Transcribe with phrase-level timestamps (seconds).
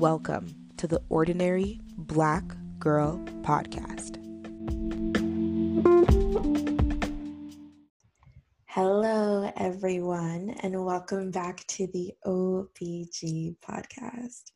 [0.00, 2.42] Welcome to the Ordinary Black
[2.78, 4.16] Girl Podcast.
[8.64, 14.52] Hello, everyone, and welcome back to the OBG podcast.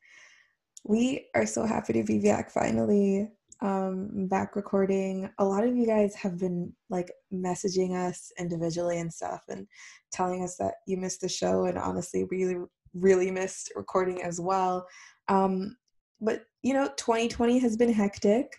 [0.82, 3.29] We are so happy to be back finally,
[3.61, 5.29] um, back recording.
[5.38, 9.66] A lot of you guys have been like messaging us individually and stuff and
[10.11, 12.56] telling us that you missed the show, and honestly, really,
[12.95, 14.87] really missed recording as well.
[15.28, 15.77] Um,
[16.20, 18.56] but you know, 2020 has been hectic.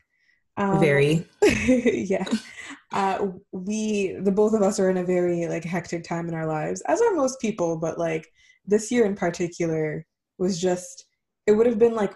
[0.58, 1.28] Um, very.
[1.68, 2.26] yeah.
[2.94, 6.46] Uh, we, the both of us, are in a very like hectic time in our
[6.46, 7.78] lives, as are most people.
[7.78, 8.28] But like
[8.66, 10.06] this year in particular
[10.38, 11.06] was just,
[11.46, 12.14] it would have been like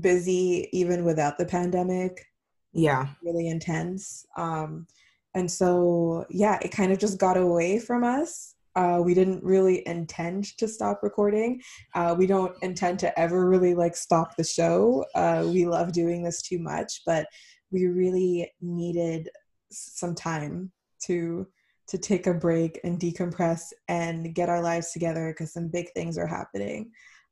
[0.00, 2.24] busy even without the pandemic.
[2.72, 3.08] Yeah.
[3.22, 4.24] Really intense.
[4.36, 4.86] Um,
[5.34, 8.51] and so yeah, it kind of just got away from us.
[8.74, 11.60] Uh, we didn't really intend to stop recording.
[11.94, 15.04] Uh, we don't intend to ever really like stop the show.
[15.14, 17.26] Uh, we love doing this too much, but
[17.70, 19.28] we really needed
[19.70, 20.70] some time
[21.04, 21.46] to
[21.88, 26.16] to take a break and decompress and get our lives together because some big things
[26.16, 26.90] are happening.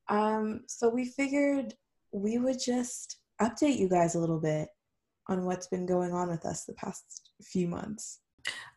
[0.08, 1.72] Um, so we figured
[2.12, 4.68] we would just update you guys a little bit
[5.28, 8.20] on what's been going on with us the past few months.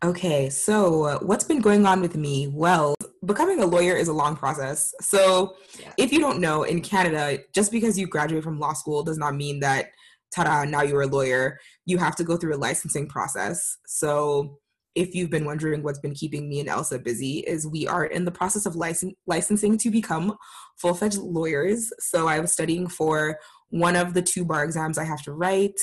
[0.03, 2.47] Okay, so what's been going on with me?
[2.47, 4.93] Well, becoming a lawyer is a long process.
[4.99, 5.93] So, yeah.
[5.97, 9.35] if you don't know, in Canada, just because you graduate from law school does not
[9.35, 9.91] mean that
[10.35, 11.59] ta-da, now you're a lawyer.
[11.85, 13.77] You have to go through a licensing process.
[13.85, 14.59] So
[14.95, 18.25] if you've been wondering what's been keeping me and Elsa busy, is we are in
[18.25, 20.35] the process of licensing to become
[20.77, 21.91] full-fledged lawyers.
[21.99, 23.39] So I was studying for
[23.69, 25.79] one of the two bar exams I have to write.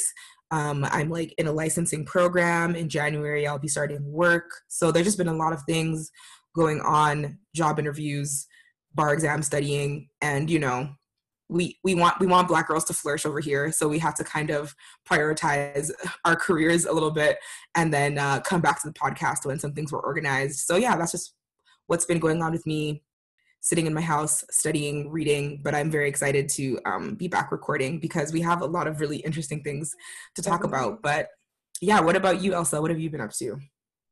[0.51, 2.75] Um, I'm like in a licensing program.
[2.75, 4.51] In January, I'll be starting work.
[4.69, 6.11] So there's just been a lot of things
[6.55, 8.47] going on, job interviews,
[8.95, 10.91] bar exam studying, and you know,
[11.51, 14.25] we we want we want black girls to flourish over here so we have to
[14.25, 14.75] kind of
[15.09, 15.91] prioritize
[16.25, 17.38] our careers a little bit
[17.75, 20.97] and then uh, come back to the podcast when some things were organized so yeah
[20.97, 21.34] that's just
[21.88, 23.03] what's been going on with me
[23.60, 27.98] sitting in my house studying reading but i'm very excited to um, be back recording
[27.98, 29.94] because we have a lot of really interesting things
[30.34, 31.03] to talk about.
[31.03, 31.28] But
[31.81, 32.81] yeah what about you elsa?
[32.81, 33.59] What have you been up to?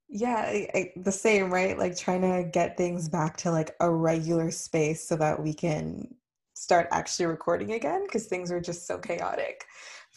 [0.08, 1.78] Yeah I, I, the same right?
[1.78, 6.14] Like trying to get things back to like a regular space so that we can
[6.54, 9.64] start actually recording again because things were just so chaotic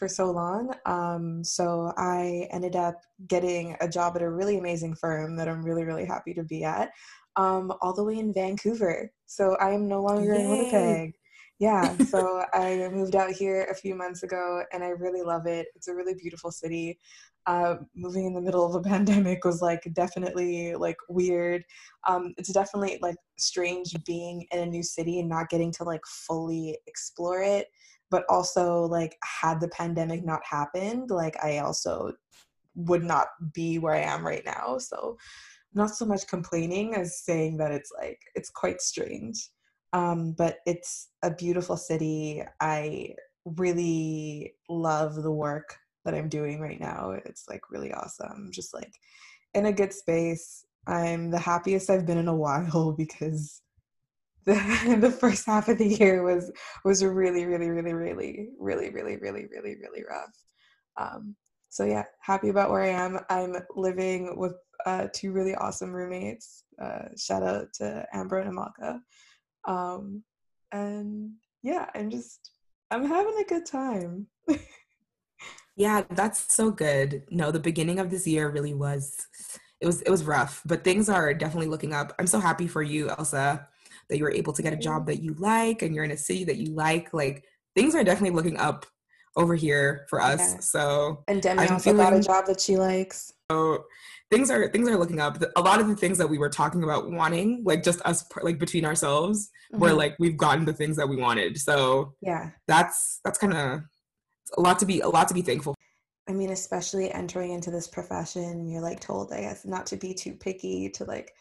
[0.01, 0.73] for so long.
[0.87, 5.61] Um, so I ended up getting a job at a really amazing firm that I'm
[5.61, 6.89] really, really happy to be at,
[7.35, 9.11] um, all the way in Vancouver.
[9.25, 10.41] So I am no longer Yay.
[10.41, 11.13] in Winnipeg.
[11.59, 15.67] Yeah, so I moved out here a few months ago and I really love it.
[15.75, 16.99] It's a really beautiful city
[17.47, 21.63] uh, moving in the middle of a pandemic was like definitely like weird.
[22.07, 26.05] Um, it's definitely like strange being in a new city and not getting to like
[26.05, 27.67] fully explore it.
[28.09, 32.11] But also like had the pandemic not happened, like I also
[32.75, 34.77] would not be where I am right now.
[34.79, 35.17] So
[35.73, 39.49] not so much complaining as saying that it's like it's quite strange.
[39.93, 42.43] Um, but it's a beautiful city.
[42.61, 43.15] I
[43.45, 47.11] really love the work that I'm doing right now.
[47.25, 48.49] It's like really awesome.
[48.51, 48.93] Just like
[49.53, 50.65] in a good space.
[50.87, 53.61] I'm the happiest I've been in a while because
[54.45, 56.51] the the first half of the year was
[56.83, 60.35] was really really really really really really really really really rough.
[60.97, 61.35] Um,
[61.71, 63.19] so yeah, happy about where I am.
[63.29, 64.55] I'm living with
[64.85, 66.65] uh, two really awesome roommates.
[66.81, 68.99] Uh, shout out to Amber and Amaka.
[69.65, 70.21] Um,
[70.73, 71.31] and
[71.63, 72.51] yeah, I'm just
[72.91, 74.27] I'm having a good time.
[75.77, 77.23] Yeah, that's so good.
[77.31, 79.25] No, the beginning of this year really was
[79.79, 82.13] it was it was rough, but things are definitely looking up.
[82.19, 83.67] I'm so happy for you, Elsa,
[84.09, 86.17] that you were able to get a job that you like and you're in a
[86.17, 87.13] city that you like.
[87.13, 88.85] Like things are definitely looking up
[89.35, 90.69] over here for us.
[90.69, 93.31] So and Demi I'm also feeling, got a job that she likes.
[93.49, 93.85] So
[94.29, 95.41] things are things are looking up.
[95.55, 98.59] A lot of the things that we were talking about wanting, like just us like
[98.59, 99.81] between ourselves, mm-hmm.
[99.81, 101.57] were like we've gotten the things that we wanted.
[101.57, 103.81] So yeah, that's that's kind of
[104.57, 105.75] a lot to be a lot to be thankful.
[106.29, 110.13] I mean, especially entering into this profession, you're like told, I guess, not to be
[110.13, 111.33] too picky, to like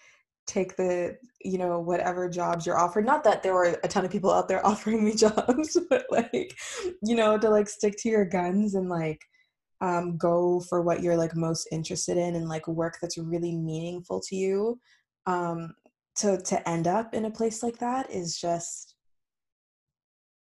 [0.50, 3.06] take the, you know, whatever jobs you're offered.
[3.06, 6.56] Not that there were a ton of people out there offering me jobs, but like,
[7.02, 9.20] you know, to like stick to your guns and like
[9.80, 14.20] um, go for what you're like most interested in and like work that's really meaningful
[14.28, 14.78] to you.
[15.26, 15.74] Um,
[16.16, 18.94] to to end up in a place like that is just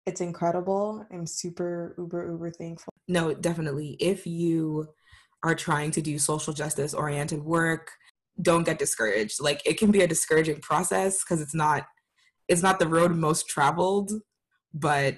[0.06, 1.06] it's incredible.
[1.12, 2.94] I'm super uber uber thankful.
[3.08, 3.98] No, definitely.
[4.00, 4.88] If you
[5.44, 7.92] are trying to do social justice oriented work,
[8.42, 9.42] don't get discouraged.
[9.42, 11.86] Like it can be a discouraging process because it's not
[12.48, 14.12] it's not the road most traveled,
[14.74, 15.18] but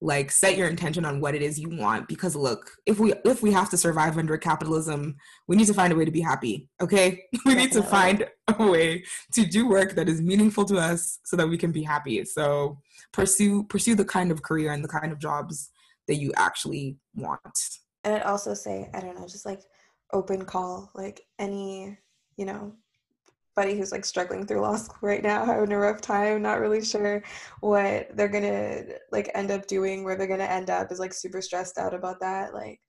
[0.00, 3.42] like set your intention on what it is you want because look if we if
[3.42, 5.16] we have to survive under capitalism
[5.48, 7.22] we need to find a way to be happy okay?
[7.46, 11.36] We need to find a way to do work that is meaningful to us so
[11.36, 12.24] that we can be happy.
[12.24, 12.78] So
[13.12, 15.70] pursue pursue the kind of career and the kind of jobs
[16.08, 17.58] that you actually want.
[18.04, 19.62] And i'd also say i don't know just like
[20.12, 21.96] open call like any
[22.36, 22.74] you know
[23.54, 26.84] buddy who's like struggling through law school right now, having a rough time, not really
[26.84, 27.22] sure
[27.60, 31.40] what they're gonna like end up doing, where they're gonna end up, is like super
[31.40, 32.54] stressed out about that.
[32.54, 32.80] Like,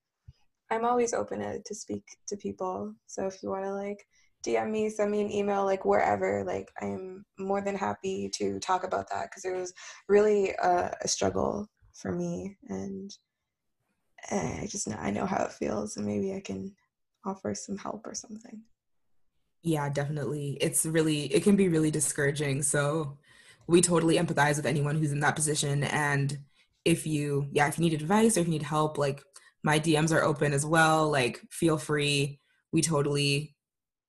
[0.70, 2.94] I'm always open to, to speak to people.
[3.06, 4.04] So if you want to like
[4.44, 8.84] DM me, send me an email, like wherever, like I'm more than happy to talk
[8.84, 9.72] about that because it was
[10.08, 13.10] really a, a struggle for me, and
[14.30, 16.74] I just know I know how it feels, and maybe I can
[17.24, 18.62] offer some help or something
[19.62, 20.58] yeah definitely.
[20.60, 22.62] It's really it can be really discouraging.
[22.62, 23.18] So
[23.66, 25.84] we totally empathize with anyone who's in that position.
[25.84, 26.38] And
[26.84, 29.22] if you yeah if you need advice or if you need help like
[29.64, 31.10] my dms are open as well.
[31.10, 32.38] Like feel free.
[32.72, 33.56] We totally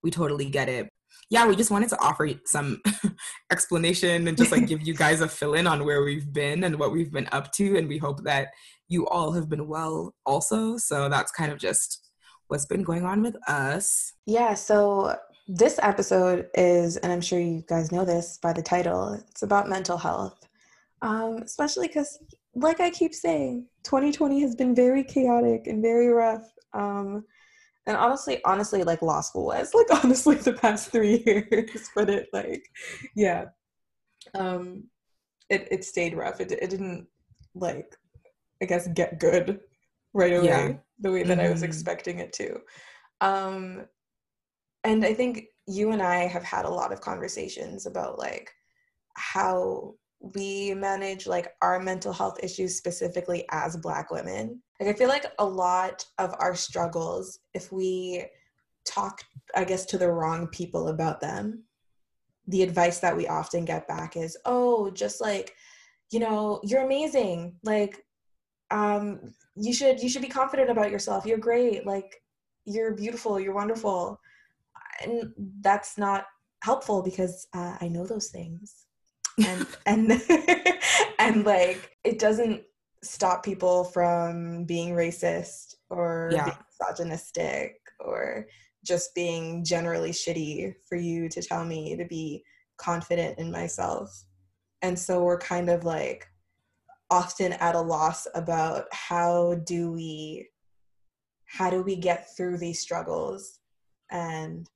[0.03, 0.89] we totally get it.
[1.29, 2.81] Yeah we just wanted to offer some
[3.51, 6.77] explanation and just like give you guys a fill in on where we've been and
[6.77, 7.77] what we've been up to.
[7.77, 8.49] And we hope that
[8.89, 10.77] you all have been well also.
[10.77, 12.07] So that's kind of just
[12.47, 14.13] what's been going on with us.
[14.25, 15.15] Yeah so
[15.47, 19.69] this episode is, and I'm sure you guys know this by the title, it's about
[19.69, 20.47] mental health.
[21.01, 22.19] Um, especially because,
[22.55, 26.43] like I keep saying, 2020 has been very chaotic and very rough.
[26.73, 27.23] Um,
[27.85, 32.27] and honestly, honestly, like law school was, like honestly, the past three years, but it
[32.33, 32.63] like,
[33.15, 33.45] yeah,
[34.35, 34.85] um,
[35.49, 36.41] it it stayed rough.
[36.41, 37.07] It it didn't
[37.55, 37.95] like,
[38.61, 39.61] I guess, get good
[40.13, 40.73] right away yeah.
[40.99, 41.47] the way that mm-hmm.
[41.47, 41.69] I was mm-hmm.
[41.69, 42.59] expecting it to.
[43.21, 43.85] Um,
[44.87, 48.49] and I think you and I have had a lot of conversations about like
[49.15, 54.61] how we manage like our mental health issues specifically as black women.
[54.79, 58.25] Like I feel like a lot of our struggles if we
[58.85, 59.21] talk
[59.55, 61.63] I guess to the wrong people about them,
[62.47, 65.53] the advice that we often get back is, "Oh, just like
[66.11, 67.57] you know, you're amazing.
[67.63, 68.05] Like
[68.71, 71.25] um you should you should be confident about yourself.
[71.25, 71.85] You're great.
[71.85, 72.15] Like
[72.63, 73.37] you're beautiful.
[73.37, 74.21] You're wonderful."
[75.03, 76.25] And that's not
[76.63, 78.85] helpful because uh, I know those things,
[79.45, 80.21] and and
[81.19, 82.63] and like it doesn't
[83.03, 86.45] stop people from being racist or yeah.
[86.45, 88.47] being misogynistic or
[88.83, 92.43] just being generally shitty for you to tell me to be
[92.77, 94.23] confident in myself.
[94.81, 96.27] And so we're kind of like
[97.09, 100.49] often at a loss about how do we
[101.45, 103.59] how do we get through these struggles
[104.11, 104.69] and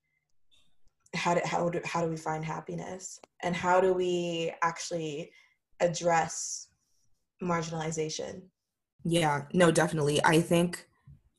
[1.13, 3.19] how do how do how do we find happiness?
[3.43, 5.31] And how do we actually
[5.79, 6.67] address
[7.41, 8.43] marginalization?
[9.03, 10.23] Yeah no definitely.
[10.23, 10.87] I think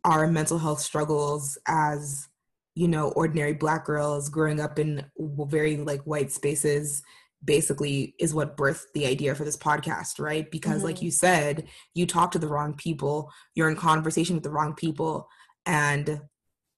[0.04, 2.28] our mental health struggles as
[2.74, 7.02] you know ordinary black girls growing up in very like white spaces
[7.44, 10.50] basically is what birthed the idea for this podcast right?
[10.50, 10.86] Because mm-hmm.
[10.86, 14.74] like you said you talk to the wrong people you're in conversation with the wrong
[14.74, 15.28] people
[15.64, 16.20] and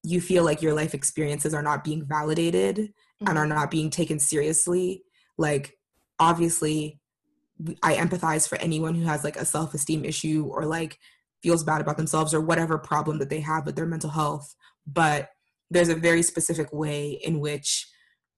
[0.05, 3.29] you feel like your life experiences are not being validated mm-hmm.
[3.29, 3.55] and are mm-hmm.
[3.55, 5.03] not being taken seriously
[5.39, 5.77] like
[6.21, 7.01] obviously
[7.83, 10.99] i empathize for anyone who has like a self-esteem issue or like
[11.43, 14.55] feels bad about themselves or whatever problem that they have with their mental health
[14.87, 15.31] but
[15.71, 17.89] there's a very specific way in which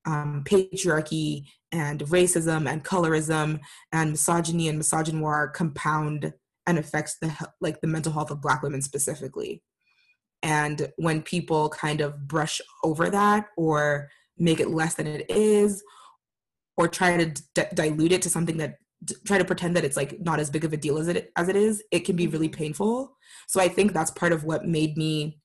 [0.06, 3.58] um, patriarchy and racism and colorism
[3.92, 6.32] and misogyny and misogynoir compound
[6.66, 9.62] and affects the like the mental health of black women specifically
[10.46, 15.82] and when people kind of brush over that or make it less than it is,
[16.76, 19.96] or try to d- dilute it to something that d- try to pretend that it's
[19.96, 22.28] like not as big of a deal as it as it is, it can be
[22.28, 22.58] really mm-hmm.
[22.58, 23.16] painful.
[23.48, 25.40] So I think that's part of what made me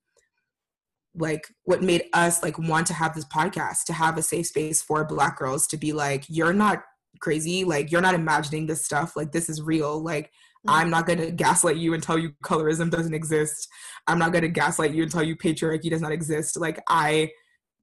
[1.15, 4.83] like what made us like want to have this podcast to have a safe space
[4.83, 6.83] for black girls to be like you're not
[7.19, 10.31] crazy like you're not imagining this stuff like this is real like
[10.67, 13.67] I'm not going to gaslight you and tell you colorism doesn't exist.
[14.07, 16.59] I'm not going to gaslight you and tell you patriarchy does not exist.
[16.59, 17.31] Like, I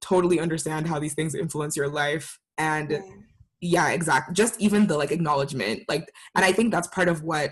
[0.01, 2.39] totally understand how these things influence your life.
[2.57, 2.99] And yeah,
[3.61, 4.33] yeah exactly.
[4.33, 5.83] Just even the like acknowledgement.
[5.89, 7.51] Like, and I think that's part of what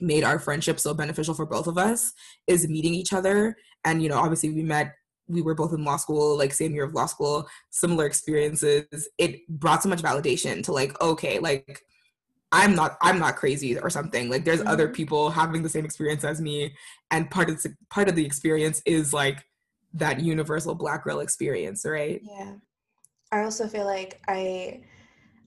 [0.00, 2.12] made our friendship so beneficial for both of us
[2.46, 3.54] is meeting each other.
[3.84, 4.94] And, you know, obviously we met
[5.28, 9.08] we were both in law school, like same year of law school, similar experiences.
[9.18, 11.80] It brought so much validation to like, okay, like
[12.52, 14.28] I'm not I'm not crazy or something.
[14.28, 14.68] Like there's mm-hmm.
[14.68, 16.74] other people having the same experience as me,
[17.10, 19.44] and part of the, part of the experience is like
[19.94, 22.20] that universal black girl experience, right?
[22.22, 22.54] Yeah.
[23.30, 24.82] I also feel like I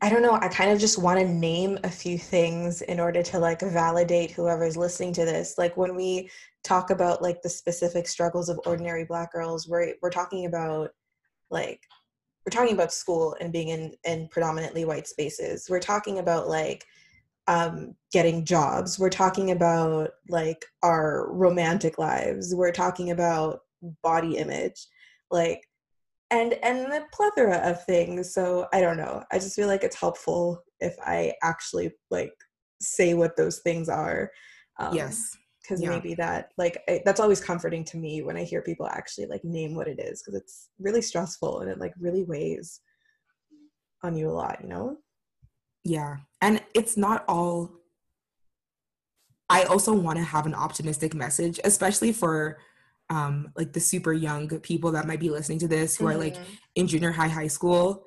[0.02, 0.34] I don't know.
[0.34, 4.32] I kind of just want to name a few things in order to like validate
[4.32, 5.58] whoever's listening to this.
[5.58, 6.30] Like when we
[6.64, 10.90] talk about like the specific struggles of ordinary black girls, we're we're talking about
[11.50, 11.80] like
[12.46, 15.68] we're talking about school and being in in predominantly white spaces.
[15.70, 16.86] We're talking about like
[17.48, 18.98] um, getting jobs.
[18.98, 22.54] We're talking about like our romantic lives.
[22.56, 23.60] We're talking about
[24.04, 24.88] body image,
[25.32, 25.62] like
[26.32, 28.34] and and the plethora of things.
[28.34, 29.24] So I don't know.
[29.32, 32.34] I just feel like it's helpful if I actually like
[32.82, 34.32] say what those things are.
[34.80, 35.36] Um, yes.
[35.62, 35.90] Because yeah.
[35.90, 39.44] maybe that like I, that's always comforting to me when I hear people actually like
[39.44, 42.82] name what it is because it's really stressful and it like really weighs
[44.04, 44.60] on you a lot.
[44.62, 44.98] You know.
[45.86, 46.18] Yeah.
[46.42, 47.72] And it's not all.
[49.48, 52.58] I also want to have an optimistic message, especially for
[53.12, 56.16] um, like the super young people that might be listening to this who mm-hmm.
[56.16, 56.54] are like mm-hmm.
[56.74, 58.04] in junior high, high school.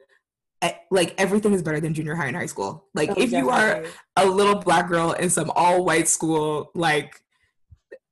[0.90, 2.88] Like everything is better than junior high and high school.
[2.92, 3.38] Like oh, if definitely.
[3.38, 3.85] you are
[4.16, 7.23] a little black girl in some all white school, like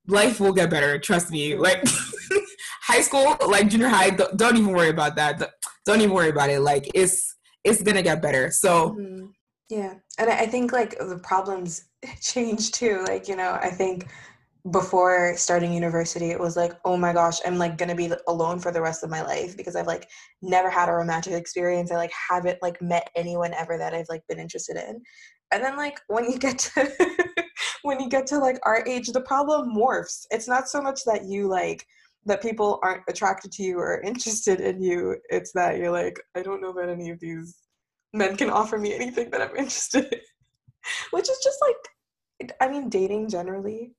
[0.07, 0.97] life will get better.
[1.01, 1.51] Trust me.
[1.51, 1.63] Mm-hmm.
[1.63, 1.85] Like
[2.83, 5.55] high school, like junior high, don't, don't, even worry about that.
[5.85, 6.61] Don't even worry about it.
[6.61, 8.53] Like it's it's gonna get better.
[8.53, 9.27] So mm-hmm.
[9.69, 9.95] Yeah.
[10.19, 11.85] And I think like the problems
[12.21, 13.05] change too.
[13.07, 14.07] Like, you know, I think
[14.71, 18.73] before starting university, it was like, oh my gosh, I'm like gonna be alone for
[18.73, 20.09] the rest of my life because I've like
[20.43, 21.91] never had a romantic experience.
[21.91, 25.01] I like haven't like met anyone ever that I've like been interested in.
[25.53, 26.93] And then like when you get to
[27.83, 30.27] when you get to like our age, the problem morphs.
[30.31, 31.85] It's not so much that you like
[32.25, 35.17] that people aren't attracted to you or interested in you.
[35.29, 37.66] It's that you're like, I don't know about any of these
[38.17, 40.21] men can offer me anything that I'm interested in.
[41.11, 43.95] Which is just like, I mean, dating generally.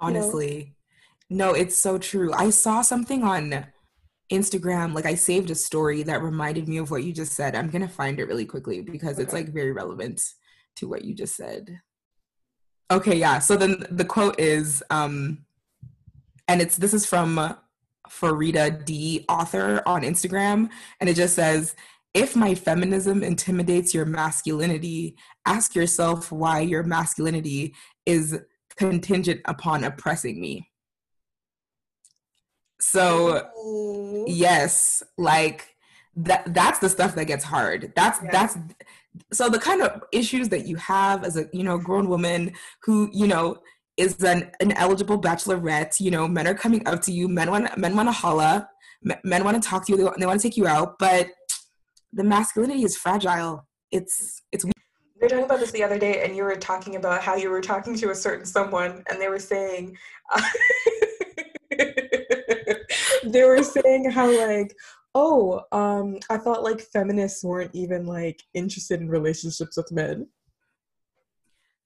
[0.00, 0.74] Honestly.
[1.30, 1.50] You know?
[1.50, 2.32] No, it's so true.
[2.34, 3.66] I saw something on
[4.32, 7.54] Instagram, like I saved a story that reminded me of what you just said.
[7.54, 9.22] I'm going to find it really quickly because okay.
[9.22, 10.20] it's like very relevant
[10.76, 11.80] to what you just said.
[12.90, 13.38] Okay, yeah.
[13.38, 15.44] So then the quote is, um,
[16.48, 17.56] and it's this is from
[18.08, 20.68] Farida D author on Instagram,
[21.00, 21.74] and it just says,
[22.14, 27.74] if my feminism intimidates your masculinity, ask yourself why your masculinity
[28.06, 28.38] is
[28.76, 30.70] contingent upon oppressing me.
[32.80, 35.74] So, yes, like
[36.16, 37.92] that that's the stuff that gets hard.
[37.96, 38.30] That's yeah.
[38.30, 38.56] that's
[39.32, 42.52] so the kind of issues that you have as a, you know, grown woman
[42.82, 43.58] who, you know,
[43.96, 47.76] is an, an eligible bachelorette, you know, men are coming up to you, men want
[47.78, 48.68] men want to holla,
[49.24, 51.28] men want to talk to you, they, they want to take you out, but
[52.14, 53.66] the masculinity is fragile.
[53.90, 54.64] It's it's.
[54.64, 54.72] We
[55.20, 57.60] were talking about this the other day, and you were talking about how you were
[57.60, 59.96] talking to a certain someone, and they were saying,
[60.34, 60.42] uh,
[63.24, 64.74] they were saying how like,
[65.14, 70.28] oh, um, I thought like feminists weren't even like interested in relationships with men.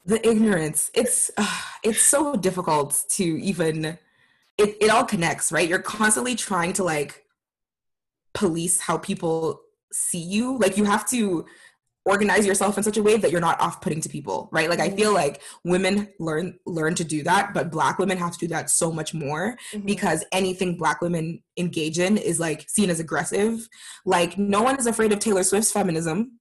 [0.05, 0.91] The ignorance.
[0.95, 3.99] It's uh, it's so difficult to even.
[4.57, 5.69] It it all connects, right?
[5.69, 7.25] You're constantly trying to like
[8.35, 11.45] police how people see you like you have to
[12.04, 14.88] organize yourself in such a way that you're not off-putting to people right like i
[14.88, 18.71] feel like women learn learn to do that but black women have to do that
[18.71, 19.85] so much more mm-hmm.
[19.85, 23.68] because anything black women engage in is like seen as aggressive
[24.07, 26.38] like no one is afraid of taylor swift's feminism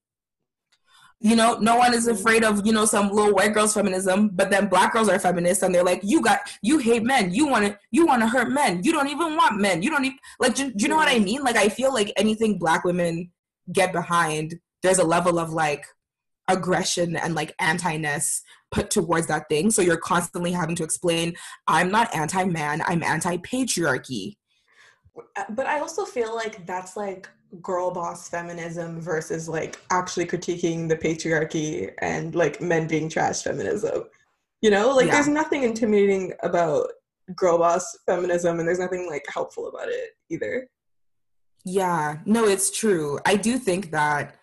[1.19, 2.15] you know, no one is mm-hmm.
[2.15, 5.63] afraid of, you know, some little white girls feminism, but then black girls are feminists
[5.63, 7.33] and they're like, you got, you hate men.
[7.33, 8.83] You want to, you want to hurt men.
[8.83, 9.81] You don't even want men.
[9.81, 11.43] You don't even, like, do, do you know what I mean?
[11.43, 13.31] Like, I feel like anything black women
[13.71, 15.85] get behind, there's a level of like
[16.47, 19.71] aggression and like anti-ness put towards that thing.
[19.71, 21.35] So you're constantly having to explain,
[21.67, 24.35] I'm not anti-man, I'm anti-patriarchy.
[25.35, 27.29] Uh, but I also feel like that's like
[27.61, 34.03] girl boss feminism versus like actually critiquing the patriarchy and like men being trash feminism.
[34.61, 35.13] You know, like yeah.
[35.13, 36.87] there's nothing intimidating about
[37.35, 40.67] girl boss feminism and there's nothing like helpful about it either.
[41.67, 43.19] Yeah, no, it's true.
[43.25, 44.35] I do think that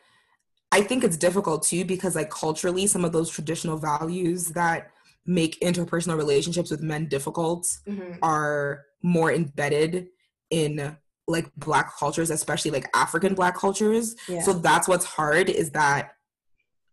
[0.71, 4.90] I think it's difficult too because like culturally some of those traditional values that
[5.25, 8.19] make interpersonal relationships with men difficult mm-hmm.
[8.23, 10.09] are more embedded
[10.50, 14.43] in like black cultures especially like african black cultures yeah.
[14.43, 16.12] so that's what's hard is that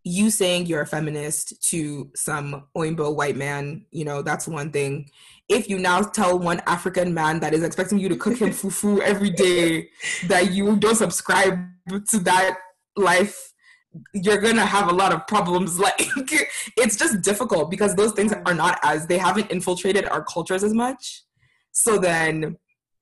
[0.04, 5.08] you saying you're a feminist to some oimbo white man you know that's one thing
[5.48, 9.00] if you now tell one african man that is expecting you to cook him fufu
[9.00, 9.88] every day
[10.26, 11.58] that you don't subscribe
[12.08, 12.56] to that
[12.96, 13.52] life
[14.14, 16.08] you're gonna have a lot of problems like
[16.76, 20.74] it's just difficult because those things are not as they haven't infiltrated our cultures as
[20.74, 21.22] much
[21.72, 22.56] so then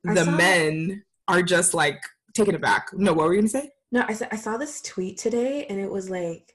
[0.05, 2.03] the men are just like
[2.35, 2.89] taken aback.
[2.93, 3.71] No, what were you gonna say?
[3.93, 6.55] No, I, I saw this tweet today and it was like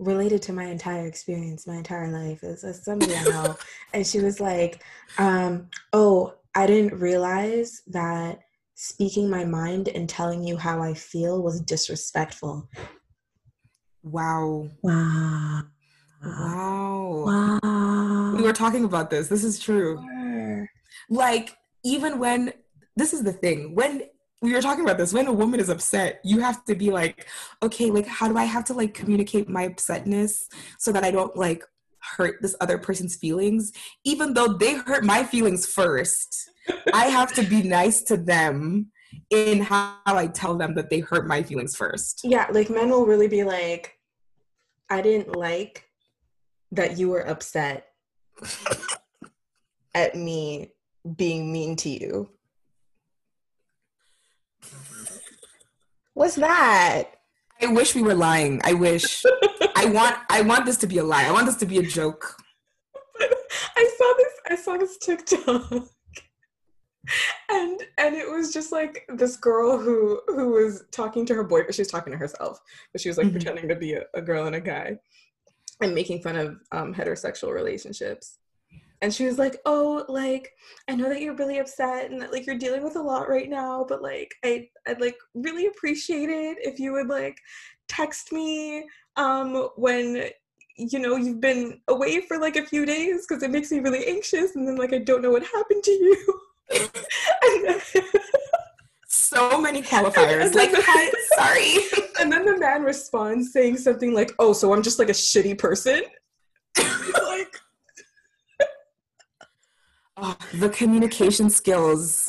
[0.00, 2.42] related to my entire experience, my entire life.
[2.42, 3.56] It's somebody I know.
[3.92, 4.82] and she was like,
[5.18, 8.40] um, oh, I didn't realize that
[8.74, 12.68] speaking my mind and telling you how I feel was disrespectful.
[14.02, 14.68] Wow.
[14.82, 15.62] Wow.
[16.24, 17.60] Wow.
[17.62, 18.34] Wow.
[18.34, 19.28] We were talking about this.
[19.28, 20.02] This is true.
[21.10, 22.54] Like, even when,
[22.96, 24.04] this is the thing, when
[24.42, 27.26] we were talking about this, when a woman is upset, you have to be like,
[27.62, 30.44] okay, like, how do I have to like communicate my upsetness
[30.78, 31.62] so that I don't like
[31.98, 33.72] hurt this other person's feelings,
[34.04, 36.50] even though they hurt my feelings first?
[36.92, 38.90] I have to be nice to them
[39.28, 42.22] in how I tell them that they hurt my feelings first.
[42.24, 43.98] Yeah, like men will really be like,
[44.88, 45.84] I didn't like
[46.72, 47.88] that you were upset
[49.94, 50.72] at me
[51.16, 52.30] being mean to you.
[56.14, 57.04] What's that?
[57.62, 58.60] I wish we were lying.
[58.64, 59.22] I wish.
[59.76, 61.24] I want I want this to be a lie.
[61.24, 62.36] I want this to be a joke.
[63.76, 65.88] I saw this I saw this TikTok
[67.48, 71.74] and and it was just like this girl who who was talking to her boyfriend
[71.74, 72.60] she was talking to herself
[72.92, 73.36] but she was like mm-hmm.
[73.36, 74.96] pretending to be a, a, girl and a guy
[75.80, 78.38] and making fun of um, heterosexual relationships
[79.02, 80.50] and she was like oh like
[80.88, 83.48] i know that you're really upset and that like you're dealing with a lot right
[83.48, 87.38] now but like i i'd like really appreciate it if you would like
[87.88, 90.28] text me um when
[90.76, 94.06] you know you've been away for like a few days because it makes me really
[94.06, 96.40] anxious and then like i don't know what happened to you
[99.30, 100.54] so many qualifiers.
[100.54, 102.04] Like, hi, sorry.
[102.20, 105.58] And then the man responds saying something like, "Oh, so I'm just like a shitty
[105.58, 106.02] person."
[106.78, 107.56] like,
[110.16, 112.28] oh, the communication skills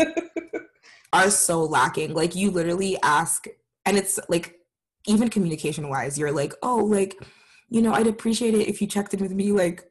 [1.13, 2.13] are so lacking.
[2.13, 3.45] Like, you literally ask,
[3.85, 4.55] and it's like,
[5.07, 7.21] even communication wise, you're like, "Oh, like."
[7.73, 9.89] You know, I'd appreciate it if you checked in with me like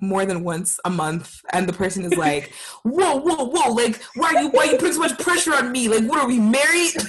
[0.00, 1.40] more than once a month.
[1.52, 4.78] And the person is like whoa whoa whoa like why are you why are you
[4.78, 5.88] putting so much pressure on me?
[5.88, 6.94] Like what are we married?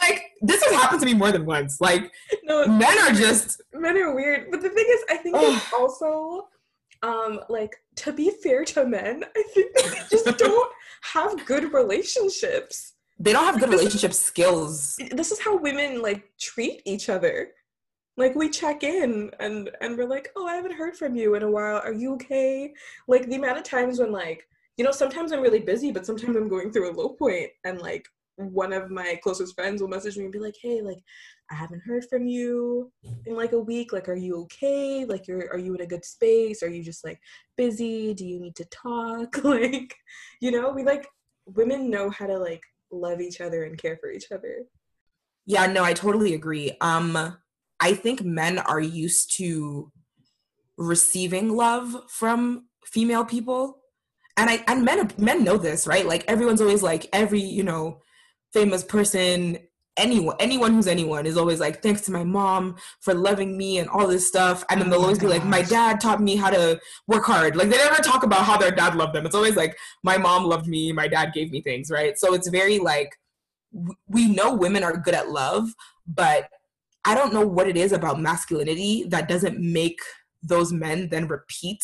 [0.00, 1.80] Like this has happened to me more than once.
[1.80, 2.66] Like no.
[2.66, 4.50] men are just men are weird.
[4.50, 6.48] But the thing is i think it's also
[7.04, 10.72] um like to be fair to men i think they just don't
[11.12, 12.94] have good relationships.
[13.18, 14.98] They don't have good relationship skills.
[15.12, 17.50] this is how women like treat each other.
[18.16, 21.42] Like we check in and and we're like oh i haven't heard from you in
[21.42, 21.80] a while.
[21.84, 22.72] Are you okay?
[23.06, 26.36] Like the amount of times when like you know sometimes i'm really busy but sometimes
[26.36, 30.16] i'm going through a low point and like one of my closest friends will message
[30.16, 30.98] me and be like hey like
[31.52, 32.90] i haven't heard from you
[33.26, 33.92] in like a week.
[33.92, 35.04] Like are you okay?
[35.04, 36.62] Like you're are you in a good space?
[36.62, 37.20] Are you just like
[37.56, 38.14] busy?
[38.14, 39.38] Do you need to talk?
[39.44, 39.94] Like
[40.40, 41.06] you know we like
[41.46, 44.64] women know how to like love each other and care for each other.
[45.46, 46.76] Yeah no i totally agree.
[46.80, 47.36] Um
[47.80, 49.92] I think men are used to
[50.76, 53.78] receiving love from female people.
[54.36, 56.06] And I and men men know this, right?
[56.06, 58.00] Like everyone's always like every, you know,
[58.54, 59.58] famous person,
[59.96, 63.88] anyone anyone who's anyone is always like thanks to my mom for loving me and
[63.90, 64.64] all this stuff.
[64.70, 67.56] And then they'll oh always be like my dad taught me how to work hard.
[67.56, 69.26] Like they never talk about how their dad loved them.
[69.26, 72.18] It's always like my mom loved me, my dad gave me things, right?
[72.18, 73.10] So it's very like
[74.08, 75.68] we know women are good at love,
[76.06, 76.48] but
[77.04, 80.00] I don't know what it is about masculinity that doesn't make
[80.42, 81.82] those men then repeat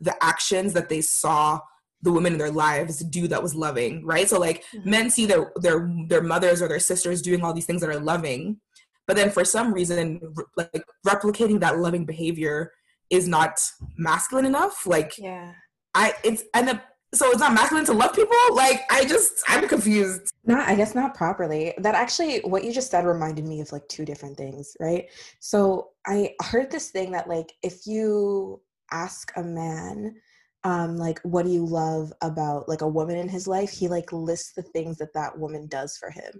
[0.00, 1.60] the actions that they saw
[2.02, 4.28] the women in their lives do that was loving, right?
[4.28, 4.90] So like mm-hmm.
[4.90, 8.00] men see their their their mothers or their sisters doing all these things that are
[8.00, 8.60] loving,
[9.06, 10.20] but then for some reason
[10.56, 12.72] like replicating that loving behavior
[13.10, 13.60] is not
[13.96, 14.86] masculine enough.
[14.86, 15.52] Like yeah.
[15.94, 16.80] I it's and the
[17.14, 20.94] so it's not masculine to love people like i just i'm confused not i guess
[20.94, 24.76] not properly that actually what you just said reminded me of like two different things
[24.78, 25.06] right
[25.40, 30.14] so i heard this thing that like if you ask a man
[30.64, 34.12] um like what do you love about like a woman in his life he like
[34.12, 36.32] lists the things that that woman does for him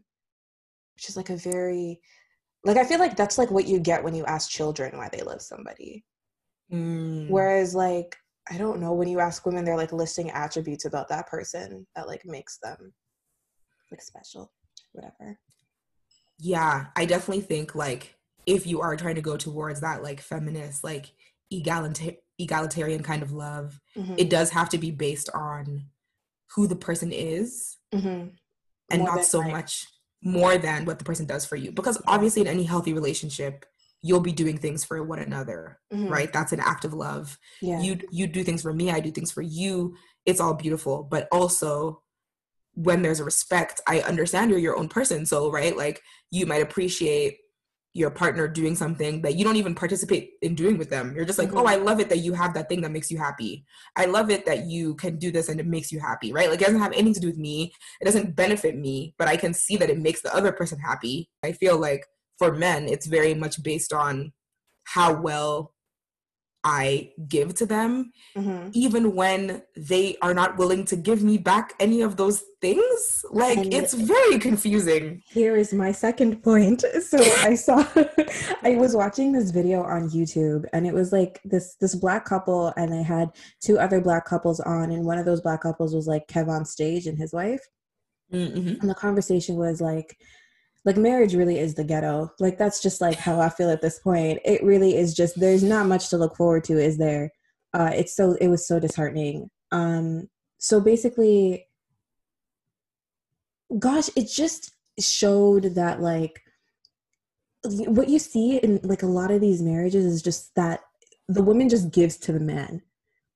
[0.96, 2.00] which is like a very
[2.64, 5.22] like i feel like that's like what you get when you ask children why they
[5.22, 6.04] love somebody
[6.72, 7.28] mm.
[7.28, 8.16] whereas like
[8.50, 12.06] I don't know when you ask women, they're like listing attributes about that person that
[12.06, 12.92] like makes them
[13.90, 14.52] like special,
[14.92, 15.38] whatever.
[16.38, 20.82] Yeah, I definitely think like if you are trying to go towards that like feminist,
[20.82, 21.12] like
[21.52, 24.14] egalita- egalitarian kind of love, mm-hmm.
[24.16, 25.86] it does have to be based on
[26.54, 28.28] who the person is mm-hmm.
[28.90, 29.86] and more not so much
[30.22, 31.70] more than what the person does for you.
[31.72, 33.64] Because obviously, in any healthy relationship,
[34.02, 36.06] you'll be doing things for one another mm-hmm.
[36.06, 37.80] right that's an act of love yeah.
[37.80, 39.92] you you do things for me i do things for you
[40.24, 42.00] it's all beautiful but also
[42.78, 45.26] when there's a respect, I understand you're your own person.
[45.26, 47.38] So, right, like you might appreciate
[47.94, 51.14] your partner doing something that you don't even participate in doing with them.
[51.16, 51.66] You're just like, oh, mm-hmm.
[51.66, 53.64] oh, I love it that you have that thing that makes you happy.
[53.96, 56.50] I love it that you can do this and it makes you happy, right?
[56.50, 57.72] Like it doesn't have anything to do with me.
[58.00, 61.28] It doesn't benefit me, but I can see that it makes the other person happy.
[61.42, 62.04] I feel like
[62.38, 64.32] for men, it's very much based on
[64.84, 65.74] how well
[66.64, 68.70] I give to them, mm-hmm.
[68.72, 73.24] even when they are not willing to give me back any of those things.
[73.30, 75.22] Like and it's very confusing.
[75.28, 76.84] Here is my second point.
[77.08, 77.86] So I saw
[78.62, 82.72] I was watching this video on YouTube and it was like this this black couple
[82.76, 83.30] and they had
[83.62, 86.64] two other black couples on and one of those black couples was like Kev on
[86.64, 87.60] stage and his wife.
[88.32, 88.80] Mm-hmm.
[88.80, 90.18] And the conversation was like
[90.88, 92.32] like marriage really is the ghetto.
[92.40, 94.40] Like that's just like how i feel at this point.
[94.42, 97.30] It really is just there's not much to look forward to is there?
[97.74, 99.50] Uh it's so it was so disheartening.
[99.70, 101.66] Um so basically
[103.78, 106.40] gosh it just showed that like
[107.64, 110.80] what you see in like a lot of these marriages is just that
[111.28, 112.80] the woman just gives to the man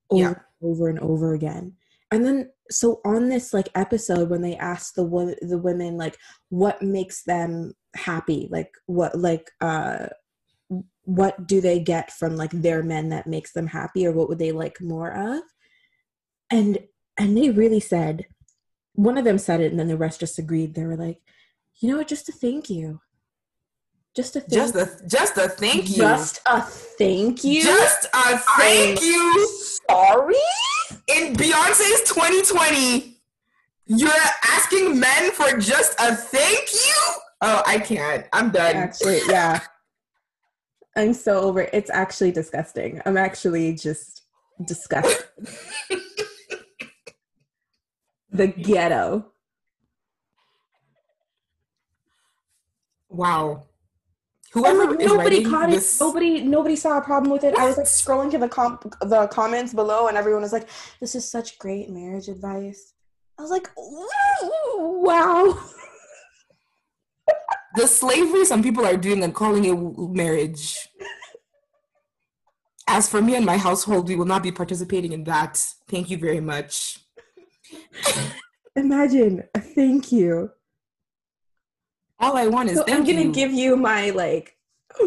[0.09, 0.35] over, yeah.
[0.67, 1.75] over and over again
[2.12, 6.18] and then so on this like episode when they asked the wo- the women like
[6.51, 8.48] what makes them happy?
[8.51, 10.09] Like what like uh
[11.05, 14.38] what do they get from like their men that makes them happy or what would
[14.38, 15.42] they like more of?
[16.51, 16.79] And
[17.18, 18.27] and they really said
[18.92, 20.75] one of them said it and then the rest just agreed.
[20.75, 21.18] They were like
[21.81, 22.09] you know what?
[22.09, 23.01] Just a thank you.
[24.14, 25.96] Just a thank just a just a thank you.
[25.96, 27.62] Just a thank you.
[27.62, 29.48] Just a thank you.
[29.88, 30.37] Sorry
[31.09, 33.21] in Beyonce's 2020,
[33.87, 34.11] you're
[34.45, 36.95] asking men for just a thank you?
[37.41, 38.27] Oh, I can't.
[38.33, 38.77] I'm done.
[38.77, 39.61] Actually, yeah.
[40.97, 41.71] I'm so over it.
[41.73, 43.01] It's actually disgusting.
[43.07, 44.23] I'm actually just
[44.67, 45.27] disgusted.
[48.31, 49.33] the ghetto.
[53.09, 53.65] Wow.
[54.53, 56.01] Whoever nobody caught this...
[56.01, 56.05] it.
[56.05, 57.57] Nobody nobody saw a problem with it.
[57.57, 60.69] I was like scrolling to the com- the comments below, and everyone was like,
[61.01, 62.93] "This is such great marriage advice."
[63.38, 65.59] I was like, "Wow."
[67.77, 70.77] the slavery some people are doing and calling it marriage.
[72.87, 75.65] As for me and my household, we will not be participating in that.
[75.88, 76.99] Thank you very much.
[78.77, 80.51] Imagine a thank you
[82.23, 83.33] all I want is so I'm gonna you.
[83.33, 84.57] give you my like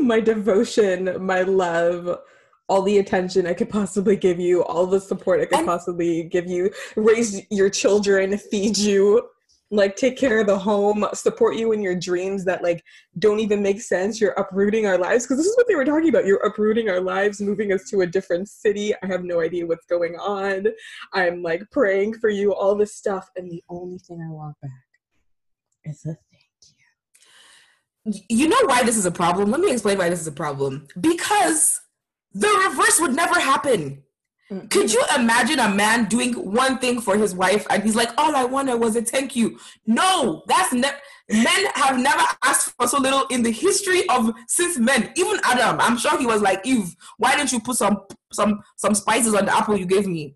[0.01, 2.19] my devotion, my love,
[2.67, 6.23] all the attention I could possibly give you, all the support I could and- possibly
[6.23, 9.29] give you, raise your children, feed you,
[9.71, 12.83] like take care of the home, support you in your dreams that like
[13.19, 14.19] don't even make sense.
[14.19, 16.25] You're uprooting our lives because this is what they were talking about.
[16.25, 18.93] You're uprooting our lives, moving us to a different city.
[19.01, 20.67] I have no idea what's going on.
[21.13, 24.71] I'm like praying for you, all this stuff, and the only thing I want back
[25.85, 26.17] is a
[28.29, 29.51] you know why this is a problem?
[29.51, 30.87] Let me explain why this is a problem.
[30.99, 31.81] Because
[32.33, 34.03] the reverse would never happen.
[34.51, 34.67] Mm-hmm.
[34.67, 38.35] Could you imagine a man doing one thing for his wife and he's like, all
[38.35, 39.57] I wanted was a thank you?
[39.87, 40.97] No, that's never.
[41.27, 45.11] Men have never asked for so little in the history of since men.
[45.15, 48.93] Even Adam, I'm sure he was like, Eve, why didn't you put some some some
[48.93, 50.35] spices on the apple you gave me?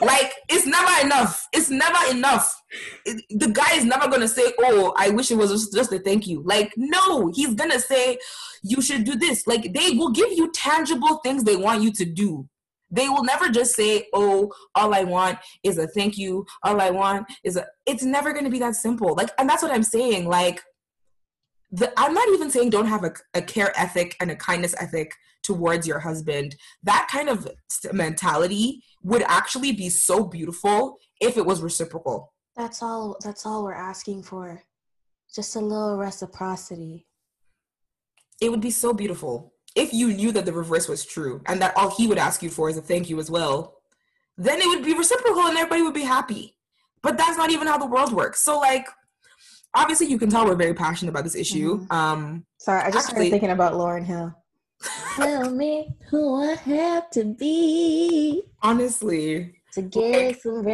[0.00, 1.48] like it's never enough.
[1.52, 2.62] It's never enough.
[3.04, 6.26] It, the guy is never gonna say, "Oh, I wish it was just, a thank
[6.26, 8.18] you." Like, no, he's gonna say,
[8.62, 12.04] "You should do this." Like, they will give you tangible things they want you to
[12.04, 12.48] do.
[12.90, 16.90] They will never just say, "Oh, all I want is a thank you." All I
[16.90, 17.66] want is a.
[17.84, 19.14] It's never gonna be that simple.
[19.14, 20.28] Like, and that's what I'm saying.
[20.28, 20.62] Like,
[21.72, 25.12] the, I'm not even saying don't have a, a care ethic and a kindness ethic
[25.46, 26.56] towards your husband.
[26.82, 27.48] That kind of
[27.92, 32.32] mentality would actually be so beautiful if it was reciprocal.
[32.56, 34.62] That's all that's all we're asking for.
[35.34, 37.06] Just a little reciprocity.
[38.40, 41.76] It would be so beautiful if you knew that the reverse was true and that
[41.76, 43.76] all he would ask you for is a thank you as well.
[44.38, 46.56] Then it would be reciprocal and everybody would be happy.
[47.02, 48.40] But that's not even how the world works.
[48.40, 48.86] So like
[49.74, 51.80] obviously you can tell we're very passionate about this issue.
[51.80, 51.92] Mm-hmm.
[51.92, 54.34] Um sorry, I just actually, started thinking about Lauryn Hill.
[55.16, 58.42] Tell me who I have to be.
[58.62, 59.60] Honestly.
[59.72, 60.64] To get some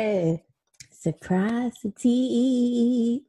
[1.05, 3.25] reciprocity.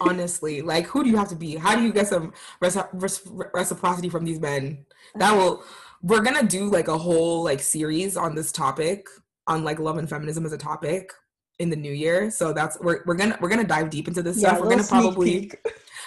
[0.00, 1.56] honestly, like who do you have to be?
[1.56, 4.84] How do you get some reciprocity from these men?
[5.16, 5.62] That will.
[6.02, 9.06] We're gonna do like a whole like series on this topic
[9.46, 11.12] on like love and feminism as a topic
[11.58, 12.30] in the new year.
[12.30, 14.60] So that's we're we're gonna we're gonna dive deep into this yeah, stuff.
[14.60, 15.50] We're gonna probably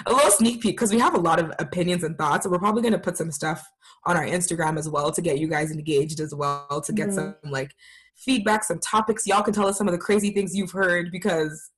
[0.05, 2.45] a little sneak peek because we have a lot of opinions and thoughts.
[2.45, 3.65] And we're probably gonna put some stuff
[4.05, 7.15] on our Instagram as well to get you guys engaged as well to get mm-hmm.
[7.15, 7.73] some like
[8.15, 9.27] feedback, some topics.
[9.27, 11.71] Y'all can tell us some of the crazy things you've heard because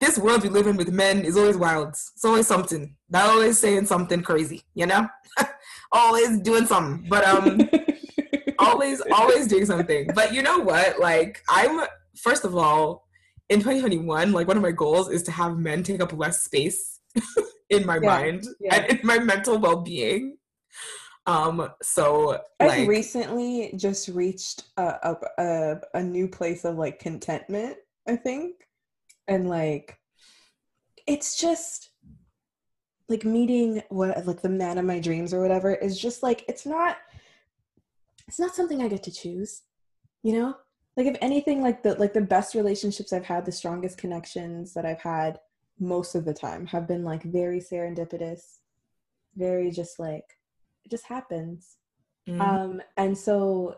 [0.00, 1.88] this world we live in with men is always wild.
[1.88, 2.94] It's always something.
[3.08, 5.08] They're always saying something crazy, you know?
[5.92, 7.06] always doing something.
[7.08, 7.68] But um
[8.58, 10.10] always, always doing something.
[10.14, 11.00] But you know what?
[11.00, 13.06] Like I'm first of all,
[13.48, 17.00] in 2021, like one of my goals is to have men take up less space
[17.70, 18.74] in my yeah, mind yeah.
[18.76, 20.36] and in my mental well-being.
[21.26, 26.98] Um, so like, I recently just reached a, a, a a new place of like
[26.98, 28.56] contentment, I think.
[29.26, 29.98] And like
[31.06, 31.90] it's just
[33.08, 36.66] like meeting what like the man of my dreams or whatever is just like it's
[36.66, 36.96] not
[38.26, 39.62] it's not something I get to choose,
[40.22, 40.56] you know?
[40.96, 44.84] Like if anything like the like the best relationships I've had, the strongest connections that
[44.84, 45.40] I've had
[45.80, 48.58] most of the time have been like very serendipitous,
[49.34, 50.24] very just like
[50.84, 51.76] it just happens.
[52.28, 52.40] Mm-hmm.
[52.40, 53.76] Um, and so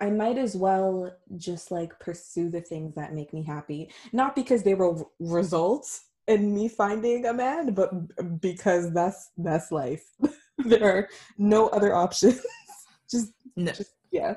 [0.00, 4.62] I might as well just like pursue the things that make me happy, not because
[4.62, 10.04] they will results in me finding a man, but because that's that's life.
[10.58, 12.40] there are no other options.
[13.10, 13.72] just, no.
[13.72, 14.34] just yeah.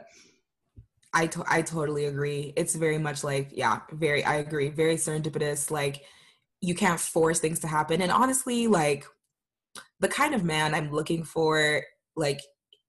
[1.13, 2.53] I, to- I totally agree.
[2.55, 4.67] It's very much like, yeah, very, I agree.
[4.67, 5.71] Very serendipitous.
[5.71, 6.03] Like,
[6.61, 8.01] you can't force things to happen.
[8.01, 9.05] And honestly, like,
[9.99, 11.81] the kind of man I'm looking for,
[12.15, 12.39] like,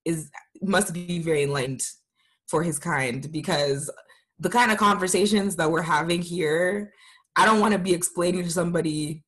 [0.05, 0.31] is
[0.63, 1.83] must be very enlightened
[2.49, 3.91] for his kind because
[4.39, 6.93] the kind of conversations that we're having here,
[7.35, 9.25] I don't want to be explaining to somebody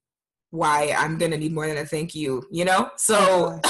[0.51, 2.91] why I'm gonna need more than a thank you, you know?
[2.97, 3.61] So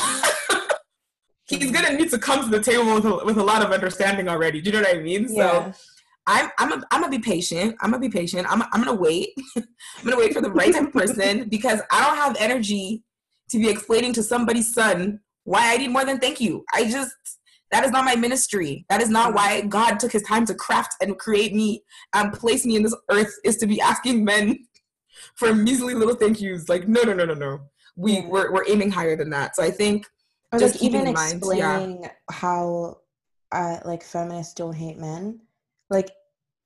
[1.48, 4.28] he's gonna need to come to the table with a, with a lot of understanding
[4.28, 4.60] already.
[4.60, 5.26] Do you know what I mean?
[5.30, 5.72] Yeah.
[5.72, 5.78] So
[6.26, 7.74] I'm I'm a, I'm gonna be patient.
[7.80, 8.46] I'm gonna be patient.
[8.50, 9.30] I'm I'm gonna wait.
[9.56, 9.64] I'm
[10.04, 13.02] gonna wait for the right type of person because I don't have energy
[13.50, 16.64] to be explaining to somebody's son why I need more than thank you.
[16.74, 17.12] I just
[17.70, 18.86] that is not my ministry.
[18.88, 21.82] That is not why God took his time to craft and create me
[22.14, 24.66] and place me in this earth is to be asking men
[25.34, 26.68] for measly little thank yous.
[26.68, 27.60] Like, no, no, no, no, no.
[27.96, 29.56] We, we're, we're aiming higher than that.
[29.56, 30.06] So I think
[30.52, 32.10] or just like even explaining yeah.
[32.30, 32.98] how
[33.52, 35.40] uh, like feminists don't hate men.
[35.90, 36.10] Like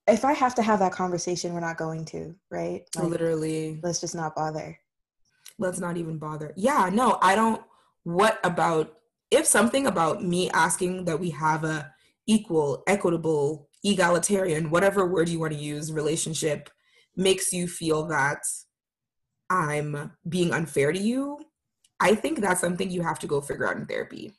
[0.07, 2.83] if I have to have that conversation, we're not going to, right?
[2.97, 3.81] Like, Literally.
[3.83, 4.79] Let's just not bother.
[5.59, 6.53] Let's not even bother.
[6.57, 7.63] Yeah, no, I don't.
[8.05, 8.95] What about
[9.31, 11.93] if something about me asking that we have a
[12.27, 16.71] equal, equitable, egalitarian, whatever word you want to use, relationship
[17.17, 18.39] makes you feel that
[19.51, 21.39] I'm being unfair to you,
[22.01, 24.33] I think that's something you have to go figure out in therapy.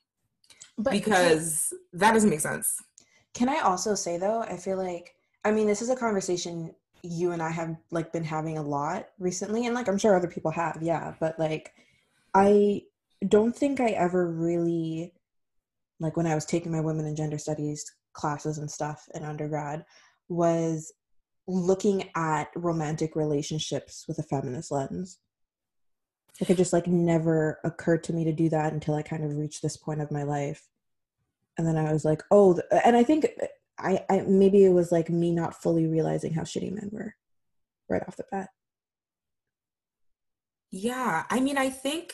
[0.78, 2.74] But because that doesn't make sense.
[3.34, 7.32] Can I also say though, I feel like I mean this is a conversation you
[7.32, 10.52] and I have like been having a lot recently and like I'm sure other people
[10.52, 11.74] have, yeah, but like
[12.34, 12.84] I
[13.28, 15.14] don't think I ever really
[16.00, 19.86] like when I was taking my women and gender studies classes and stuff in undergrad
[20.30, 20.94] was
[21.48, 25.20] looking at romantic relationships with a feminist lens.
[26.40, 29.36] Like it just like never occurred to me to do that until I kind of
[29.38, 30.68] reached this point of my life.
[31.58, 33.28] And then I was like, oh, and I think
[33.80, 37.16] I, I maybe it was like me not fully realizing how shitty men were
[37.90, 38.50] right off the bat.
[40.72, 42.14] Yeah, I mean, I think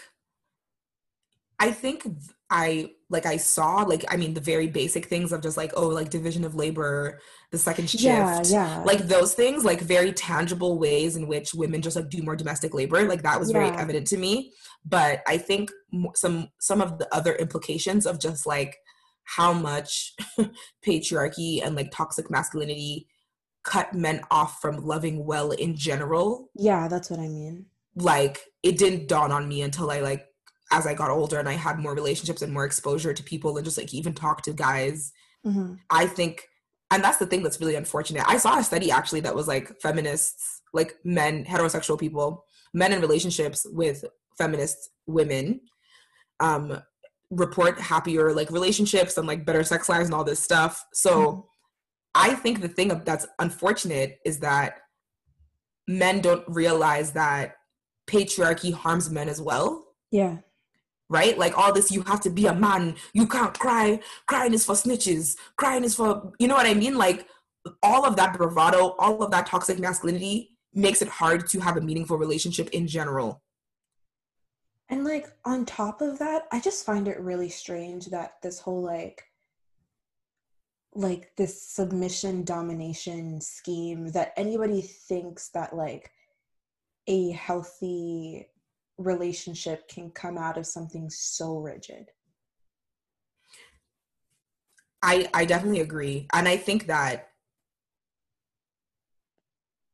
[1.60, 2.08] I think
[2.50, 5.88] I like I saw like I mean the very basic things of just like oh
[5.88, 7.20] like division of labor,
[7.52, 8.84] the second shift, yeah, yeah.
[8.86, 12.74] like those things like very tangible ways in which women just like do more domestic
[12.74, 13.60] labor like that was yeah.
[13.60, 14.54] very evident to me.
[14.86, 15.70] But I think
[16.16, 18.78] some some of the other implications of just like
[19.36, 20.14] how much
[20.88, 23.08] patriarchy and like toxic masculinity
[23.64, 26.50] cut men off from loving well in general.
[26.56, 27.66] Yeah, that's what I mean.
[27.96, 30.26] Like it didn't dawn on me until I like
[30.72, 33.66] as I got older and I had more relationships and more exposure to people and
[33.66, 35.12] just like even talk to guys,
[35.46, 35.76] mm-hmm.
[35.90, 36.44] I think,
[36.92, 38.24] and that's the thing that's really unfortunate.
[38.28, 43.02] I saw a study actually that was like feminists, like men, heterosexual people, men in
[43.02, 44.06] relationships with
[44.38, 45.62] feminist women,
[46.40, 46.82] um,
[47.32, 50.86] report happier like relationships and like better sex lives and all this stuff.
[50.94, 51.40] So mm-hmm.
[52.16, 54.80] I think the thing that's unfortunate is that
[55.88, 57.56] men don't realize that
[58.10, 59.86] patriarchy harms men as well.
[60.12, 60.38] Yeah
[61.10, 61.38] right?
[61.38, 62.96] Like all this, you have to be a man.
[63.14, 64.00] You can't cry.
[64.28, 65.36] Crying is for snitches.
[65.58, 66.98] Crying is for, you know what I mean?
[66.98, 67.28] Like
[67.84, 71.82] all of that bravado, all of that toxic masculinity makes it hard to have a
[71.82, 73.42] meaningful relationship in general.
[74.90, 78.82] And like on top of that, I just find it really strange that this whole
[78.82, 79.24] like
[80.96, 86.12] like this submission domination scheme that anybody thinks that like
[87.08, 88.48] a healthy
[88.98, 92.08] relationship can come out of something so rigid.
[95.04, 96.28] I I definitely agree.
[96.34, 97.30] And I think that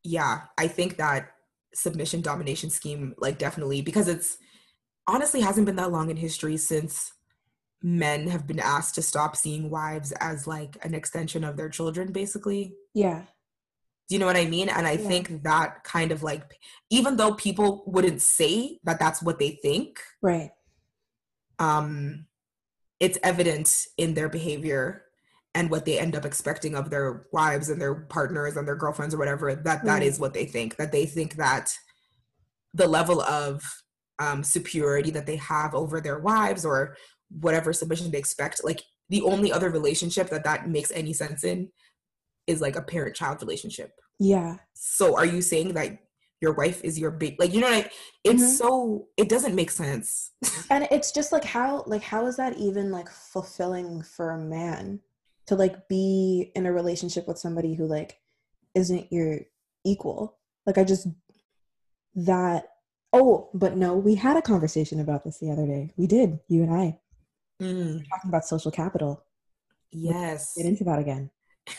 [0.03, 1.31] yeah, I think that
[1.73, 4.37] submission domination scheme like definitely because it's
[5.07, 7.13] honestly hasn't been that long in history since
[7.81, 12.11] men have been asked to stop seeing wives as like an extension of their children
[12.11, 13.21] basically yeah
[14.09, 15.07] do you know what i mean and i yeah.
[15.07, 19.99] think that kind of like even though people wouldn't say that that's what they think
[20.21, 20.49] right
[21.59, 22.25] um
[22.99, 25.03] it's evident in their behavior
[25.53, 29.13] and what they end up expecting of their wives and their partners and their girlfriends
[29.13, 30.05] or whatever that that mm.
[30.05, 31.77] is what they think that they think that
[32.73, 33.63] the level of
[34.19, 36.95] um, superiority that they have over their wives or
[37.29, 41.69] whatever submission they expect like the only other relationship that that makes any sense in
[42.47, 43.91] is like a parent child relationship.
[44.19, 44.57] Yeah.
[44.73, 45.99] So are you saying that
[46.41, 47.91] your wife is your big like you know like
[48.23, 48.51] it's mm-hmm.
[48.51, 50.31] so it doesn't make sense.
[50.69, 54.99] And it's just like how like how is that even like fulfilling for a man
[55.47, 58.17] to like be in a relationship with somebody who like
[58.73, 59.39] isn't your
[59.85, 60.37] equal?
[60.65, 61.07] Like i just
[62.15, 62.65] that
[63.15, 65.91] oh but no we had a conversation about this the other day.
[65.97, 66.99] We did you and i.
[67.61, 68.05] Mm.
[68.09, 69.23] talking about social capital.
[69.91, 70.53] Yes.
[70.57, 71.29] get into that again.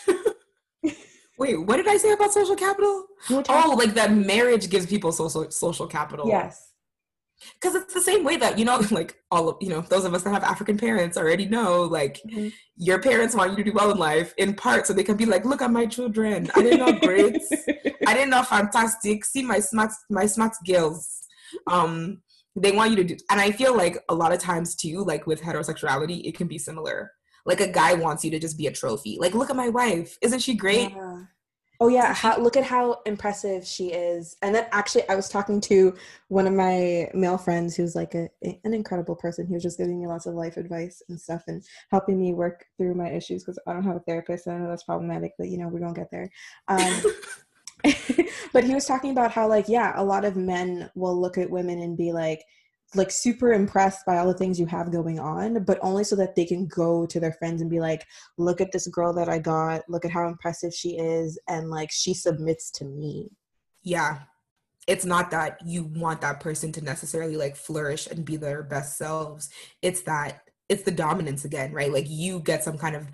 [1.39, 3.07] Wait what did i say about social capital?
[3.31, 6.29] Oh like that marriage gives people social social capital.
[6.29, 6.73] Yes.
[7.61, 10.15] Because it's the same way that you know like all of you know those of
[10.15, 12.49] us that have african parents already know like mm-hmm.
[12.77, 15.27] your parents want you to do well in life in part so they can be
[15.27, 16.51] like look at my children.
[16.55, 17.53] I didn't know grades.
[18.07, 19.25] I didn't know fantastic.
[19.25, 21.26] See my smart my smart girls
[21.67, 22.21] um
[22.55, 25.27] they want you to do and i feel like a lot of times too like
[25.27, 27.11] with heterosexuality it can be similar
[27.45, 30.17] like a guy wants you to just be a trophy like look at my wife
[30.23, 31.23] isn't she great yeah.
[31.79, 34.37] Oh yeah, how, look at how impressive she is.
[34.43, 35.95] And then actually, I was talking to
[36.29, 39.47] one of my male friends who's like a, an incredible person.
[39.47, 42.65] He was just giving me lots of life advice and stuff, and helping me work
[42.79, 44.49] through my issues because I don't have a therapist.
[44.49, 46.31] I know that's problematic, but you know we don't get there.
[46.69, 47.03] Um,
[48.53, 51.51] but he was talking about how like yeah, a lot of men will look at
[51.51, 52.43] women and be like,
[52.95, 56.35] like super impressed by all the things you have going on, but only so that
[56.37, 58.07] they can go to their friends and be like,
[58.39, 61.91] look at this girl that I got, look at how impressive she is, and like
[61.91, 63.31] she submits to me.
[63.83, 64.21] Yeah.
[64.87, 68.97] It's not that you want that person to necessarily like flourish and be their best
[68.97, 69.51] selves.
[69.83, 71.93] It's that it's the dominance again, right?
[71.93, 73.09] Like you get some kind of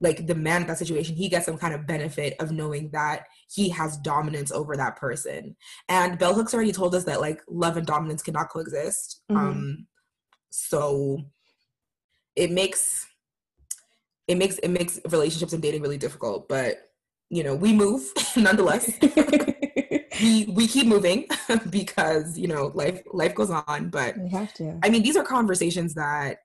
[0.00, 3.24] like the man in that situation, he gets some kind of benefit of knowing that
[3.50, 5.56] he has dominance over that person.
[5.88, 9.22] And Bell Hooks already told us that like love and dominance cannot coexist.
[9.30, 9.36] Mm-hmm.
[9.36, 9.86] Um,
[10.50, 11.18] so
[12.36, 13.06] it makes
[14.28, 16.48] it makes it makes relationships and dating really difficult.
[16.48, 16.76] But
[17.30, 18.02] you know, we move
[18.36, 18.90] nonetheless.
[20.20, 21.26] we we keep moving
[21.70, 23.90] because you know life life goes on.
[23.90, 24.78] But we have to.
[24.84, 26.38] I mean, these are conversations that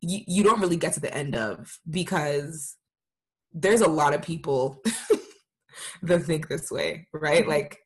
[0.00, 2.76] you, you don't really get to the end of because
[3.52, 4.82] there's a lot of people
[6.02, 7.42] that think this way, right?
[7.42, 7.50] Mm-hmm.
[7.50, 7.80] Like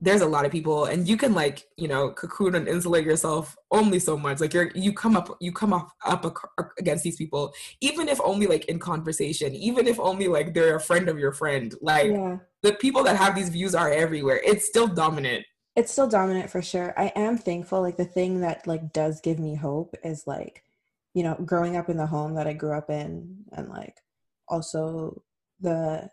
[0.00, 3.56] there's a lot of people and you can like, you know, cocoon and insulate yourself
[3.70, 4.40] only so much.
[4.40, 6.24] Like you're you come up you come up up
[6.78, 10.80] against these people even if only like in conversation, even if only like they're a
[10.80, 11.74] friend of your friend.
[11.80, 12.38] Like yeah.
[12.62, 14.40] the people that have these views are everywhere.
[14.44, 15.44] It's still dominant.
[15.74, 16.94] It's still dominant for sure.
[16.96, 20.62] I am thankful like the thing that like does give me hope is like
[21.14, 23.96] you know, growing up in the home that I grew up in and like
[24.46, 25.22] also
[25.60, 26.10] the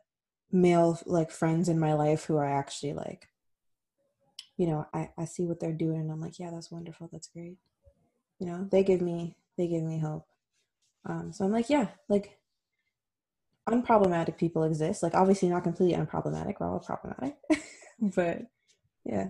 [0.52, 3.28] male like friends in my life who are actually like
[4.58, 7.10] you know, I, I see what they're doing and I'm like, yeah, that's wonderful.
[7.12, 7.58] That's great.
[8.40, 10.26] You know, they give me they give me hope.
[11.06, 12.40] Um, so I'm like, yeah, like
[13.70, 15.04] unproblematic people exist.
[15.04, 17.36] Like obviously not completely unproblematic, we're all problematic.
[18.00, 18.44] but
[19.04, 19.30] yeah.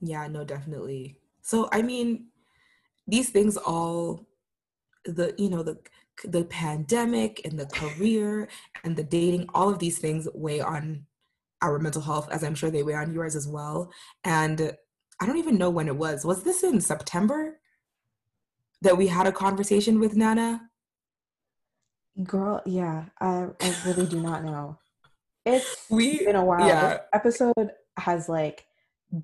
[0.00, 1.18] Yeah, no, definitely.
[1.42, 2.28] So I mean,
[3.06, 4.26] these things all
[5.04, 5.78] the you know the
[6.24, 8.48] the pandemic and the career
[8.84, 11.04] and the dating all of these things weigh on
[11.62, 13.90] our mental health as i'm sure they weigh on yours as well.
[14.24, 14.76] And
[15.20, 16.24] i don't even know when it was.
[16.24, 17.58] Was this in september
[18.82, 20.70] that we had a conversation with nana?
[22.24, 24.78] Girl yeah i, I really do not know.
[25.44, 26.66] It's we, been a while.
[26.66, 26.98] Yeah.
[27.12, 28.66] episode has like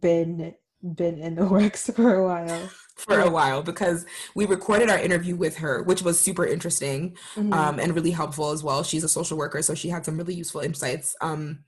[0.00, 4.04] been been in the works for a while for a while because
[4.34, 7.52] we recorded our interview with her, which was super interesting mm-hmm.
[7.52, 8.82] um, and really helpful as well.
[8.82, 11.16] She's a social worker, so she had some really useful insights.
[11.20, 11.64] Um,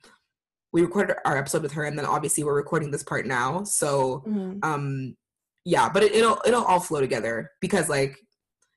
[0.72, 3.64] we recorded our episode with her, and then obviously we're recording this part now.
[3.64, 4.58] So, mm-hmm.
[4.62, 5.16] um,
[5.64, 8.18] yeah, but it, it'll it'll all flow together because like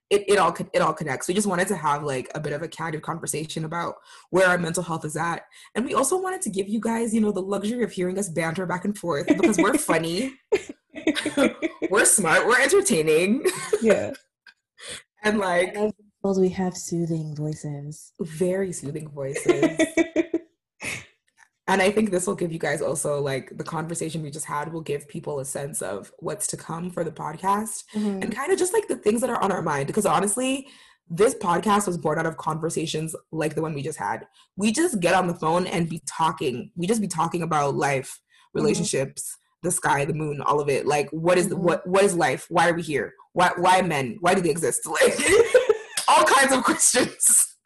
[0.09, 1.27] it, it all it all connects.
[1.27, 3.95] We just wanted to have like a bit of a candid conversation about
[4.29, 5.43] where our mental health is at,
[5.75, 8.29] and we also wanted to give you guys, you know, the luxury of hearing us
[8.29, 10.33] banter back and forth because we're funny.
[11.89, 12.47] we're smart.
[12.47, 13.45] We're entertaining.
[13.81, 14.13] Yeah.
[15.23, 15.93] and like, and
[16.35, 18.11] we have soothing voices.
[18.19, 19.79] Very soothing voices.
[21.67, 24.71] and I think this will give you guys also like the conversation we just had
[24.71, 28.21] will give people a sense of what's to come for the podcast mm-hmm.
[28.21, 29.87] and kind of just like the things that are on our mind.
[29.87, 30.67] Because honestly,
[31.09, 34.27] this podcast was born out of conversations like the one we just had.
[34.55, 36.71] We just get on the phone and be talking.
[36.77, 38.59] We just be talking about life, mm-hmm.
[38.59, 39.67] relationships, mm-hmm.
[39.67, 40.85] the sky, the moon, all of it.
[40.85, 41.63] Like what is mm-hmm.
[41.63, 42.45] what what is life?
[42.49, 43.13] Why are we here?
[43.33, 44.17] Why why men?
[44.21, 44.87] Why do they exist?
[44.89, 45.19] Like
[46.07, 47.56] all kinds of questions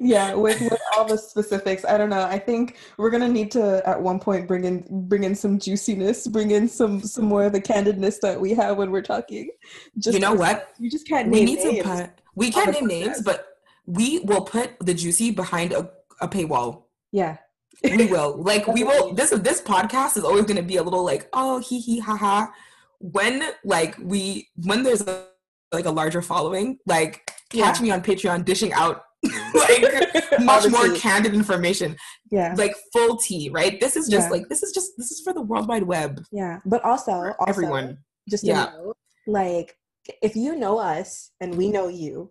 [0.00, 3.82] yeah with, with all the specifics i don't know i think we're gonna need to
[3.88, 7.52] at one point bring in bring in some juiciness bring in some some more of
[7.52, 9.50] the candidness that we have when we're talking.
[9.98, 10.72] Just you know what?
[10.78, 14.78] you just can't we need to put we can't name names but we will put
[14.80, 15.90] the juicy behind a,
[16.20, 16.84] a paywall.
[17.10, 17.38] Yeah.
[17.82, 18.42] We will.
[18.42, 21.58] Like we will this this podcast is always going to be a little like oh
[21.60, 22.52] hee hee ha ha.
[23.00, 25.26] When like we when there's a
[25.72, 27.82] like a larger following like catch yeah.
[27.82, 29.04] me on patreon dishing out
[29.54, 31.96] like much more candid information.
[32.30, 32.54] Yeah.
[32.56, 33.80] Like full tea, right?
[33.80, 34.30] This is just yeah.
[34.30, 36.22] like this is just this is for the World Wide Web.
[36.30, 36.60] Yeah.
[36.64, 37.98] But also, also everyone.
[38.28, 38.66] Just yeah.
[38.66, 38.94] Know,
[39.26, 39.76] like
[40.22, 42.30] if you know us and we know you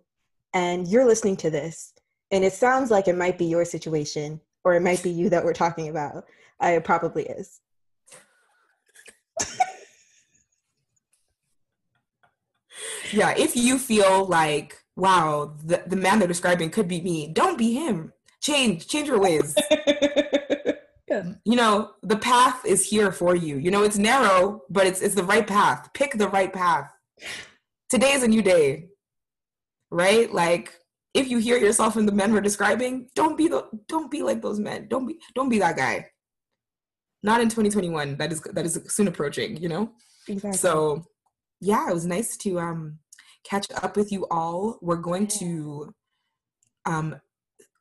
[0.54, 1.92] and you're listening to this
[2.30, 5.44] and it sounds like it might be your situation or it might be you that
[5.44, 6.24] we're talking about.
[6.62, 7.60] Uh, it probably is.
[13.12, 17.28] yeah, if you feel like wow, the, the man they're describing could be me.
[17.28, 18.12] Don't be him.
[18.42, 19.54] Change, change your ways.
[21.08, 21.32] yeah.
[21.44, 23.56] You know, the path is here for you.
[23.58, 25.88] You know, it's narrow, but it's it's the right path.
[25.94, 26.92] Pick the right path.
[27.88, 28.88] Today is a new day.
[29.90, 30.32] Right?
[30.32, 30.74] Like
[31.14, 34.42] if you hear yourself in the men we're describing, don't be the don't be like
[34.42, 34.88] those men.
[34.88, 36.06] Don't be don't be that guy.
[37.22, 38.16] Not in 2021.
[38.16, 39.92] That is that is soon approaching, you know?
[40.26, 40.58] Exactly.
[40.58, 41.04] So
[41.60, 42.98] yeah, it was nice to um
[43.44, 44.78] catch up with you all.
[44.80, 45.94] We're going to
[46.84, 47.16] um,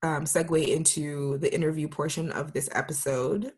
[0.03, 3.53] um, segue into the interview portion of this episode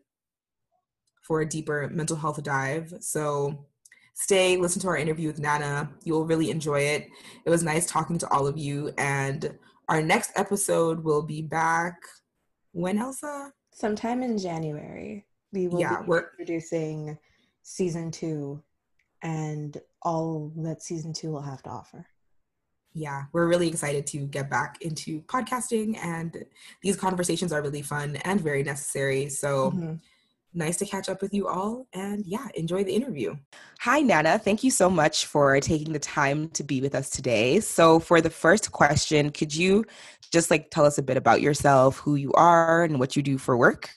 [1.22, 2.92] for a deeper mental health dive.
[3.00, 3.66] So
[4.14, 5.90] stay, listen to our interview with Nana.
[6.04, 7.08] You'll really enjoy it.
[7.44, 8.92] It was nice talking to all of you.
[8.98, 11.96] And our next episode will be back
[12.72, 13.52] when, Elsa?
[13.72, 15.24] Sometime in January.
[15.52, 17.18] We will yeah, be we're, introducing
[17.62, 18.62] season two
[19.22, 22.06] and all that season two will have to offer.
[22.92, 26.44] Yeah, we're really excited to get back into podcasting, and
[26.82, 29.28] these conversations are really fun and very necessary.
[29.28, 29.94] So, mm-hmm.
[30.54, 33.36] nice to catch up with you all, and yeah, enjoy the interview.
[33.80, 34.40] Hi, Nana.
[34.40, 37.60] Thank you so much for taking the time to be with us today.
[37.60, 39.84] So, for the first question, could you
[40.32, 43.38] just like tell us a bit about yourself, who you are, and what you do
[43.38, 43.90] for work?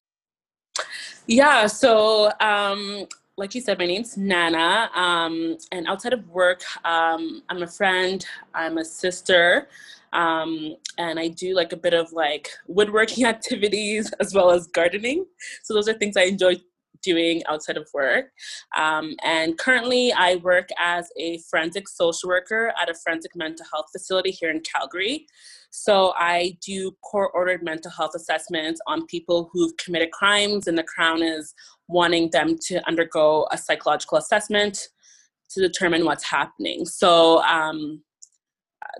[1.25, 3.07] Yeah, so um,
[3.37, 4.89] like you said, my name's Nana.
[4.93, 8.23] Um, and outside of work, um, I'm a friend,
[8.53, 9.67] I'm a sister,
[10.13, 15.25] um, and I do like a bit of like woodworking activities as well as gardening.
[15.63, 16.57] So those are things I enjoy
[17.01, 18.27] doing outside of work.
[18.77, 23.87] Um, and currently, I work as a forensic social worker at a forensic mental health
[23.91, 25.27] facility here in Calgary.
[25.75, 30.83] So I do court ordered mental health assessments on people who've committed crimes, and the
[30.83, 31.55] Crown is
[31.87, 34.87] wanting them to undergo a psychological assessment
[35.51, 36.85] to determine what's happening.
[36.85, 38.01] So um,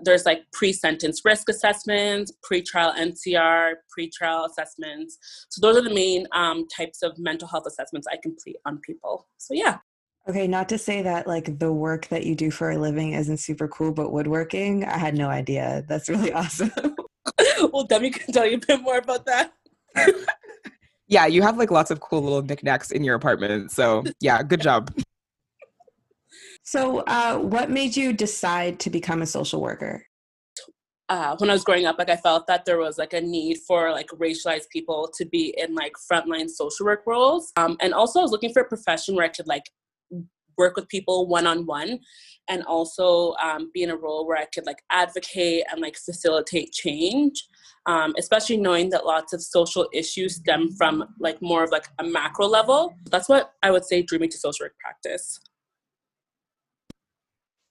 [0.02, 5.18] there's like pre-sentence risk assessments, pre-trial NCR, pre-trial assessments.
[5.50, 9.28] So those are the main um, types of mental health assessments I complete on people.
[9.38, 9.78] So yeah.
[10.26, 13.36] Okay, not to say that like the work that you do for a living isn't
[13.38, 15.84] super cool, but woodworking, I had no idea.
[15.86, 16.72] That's really awesome.
[17.72, 19.52] well, Demi can tell you a bit more about that.
[21.08, 23.70] yeah, you have like lots of cool little knickknacks in your apartment.
[23.70, 24.90] So yeah, good job.
[26.66, 30.06] So, uh, what made you decide to become a social worker?
[31.10, 33.58] Uh, when I was growing up, like I felt that there was like a need
[33.66, 38.20] for like racialized people to be in like frontline social work roles, um, and also
[38.20, 39.64] I was looking for a profession where I could like
[40.56, 41.98] work with people one on one
[42.48, 46.72] and also um, be in a role where I could like advocate and like facilitate
[46.72, 47.46] change.
[47.86, 52.04] Um, especially knowing that lots of social issues stem from like more of like a
[52.04, 52.94] macro level.
[53.10, 55.38] That's what I would say drew me to social work practice.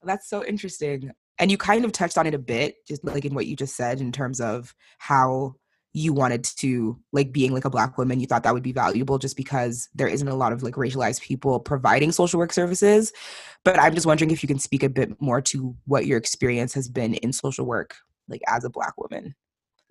[0.03, 1.11] That's so interesting.
[1.39, 3.76] And you kind of touched on it a bit, just like in what you just
[3.76, 5.55] said, in terms of how
[5.93, 9.20] you wanted to like being like a black woman you thought that would be valuable
[9.20, 13.14] just because there isn't a lot of like racialized people providing social work services
[13.64, 16.74] but i'm just wondering if you can speak a bit more to what your experience
[16.74, 17.95] has been in social work
[18.28, 19.36] like as a black woman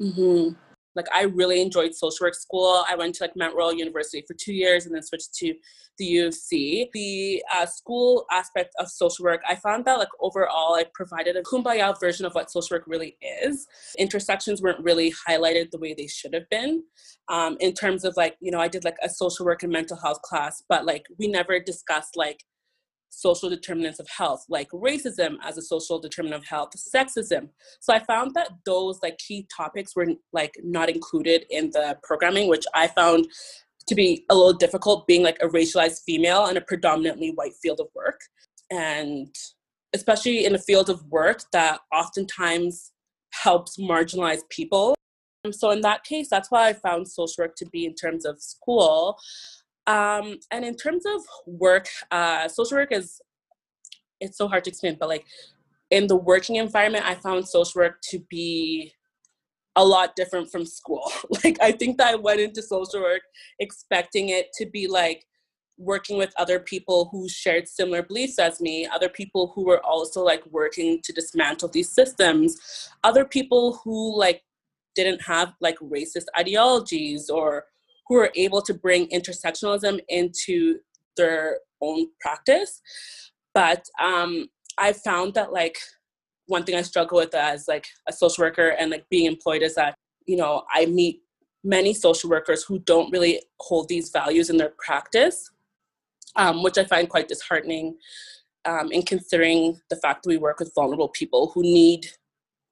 [0.02, 0.54] mm-hmm.
[0.96, 2.84] like I really enjoyed social work school.
[2.88, 5.54] I went to like Mount Royal University for two years and then switched to
[5.98, 6.88] the U of C.
[6.92, 11.42] The uh, school aspect of social work, I found that like overall it provided a
[11.42, 13.66] kumbaya version of what social work really is.
[13.98, 16.82] Intersections weren't really highlighted the way they should have been.
[17.28, 19.96] Um, in terms of like, you know, I did like a social work and mental
[19.96, 22.42] health class, but like we never discussed like
[23.12, 27.48] social determinants of health, like racism as a social determinant of health, sexism.
[27.80, 32.48] So I found that those like key topics were like not included in the programming,
[32.48, 33.28] which I found
[33.86, 37.80] to be a little difficult being like a racialized female in a predominantly white field
[37.80, 38.20] of work.
[38.70, 39.28] And
[39.92, 42.92] especially in a field of work that oftentimes
[43.34, 44.94] helps marginalized people.
[45.50, 48.40] So in that case, that's why I found social work to be in terms of
[48.40, 49.18] school
[49.86, 53.20] um, and in terms of work, uh, social work is
[54.20, 55.26] it's so hard to explain, but like
[55.90, 58.92] in the working environment, I found social work to be
[59.76, 61.10] a lot different from school.
[61.44, 63.22] like I think that I went into social work
[63.58, 65.24] expecting it to be like
[65.78, 70.22] working with other people who shared similar beliefs as me, other people who were also
[70.22, 74.42] like working to dismantle these systems, other people who like
[74.94, 77.64] didn't have like racist ideologies or
[78.08, 80.78] who are able to bring intersectionalism into
[81.16, 82.80] their own practice.
[83.54, 84.48] But um,
[84.78, 85.78] I found that like
[86.46, 89.74] one thing I struggle with as like a social worker and like being employed is
[89.76, 89.94] that
[90.26, 91.20] you know I meet
[91.64, 95.50] many social workers who don't really hold these values in their practice,
[96.36, 97.96] um, which I find quite disheartening.
[98.64, 102.06] Um, in considering the fact that we work with vulnerable people who need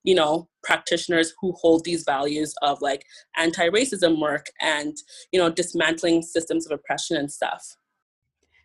[0.04, 3.04] you know practitioners who hold these values of like
[3.36, 4.96] anti-racism work and
[5.32, 7.76] you know dismantling systems of oppression and stuff.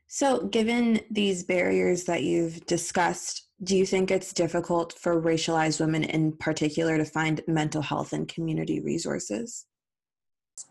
[0.08, 6.04] So given these barriers that you've discussed do you think it's difficult for racialized women
[6.04, 9.66] in particular to find mental health and community resources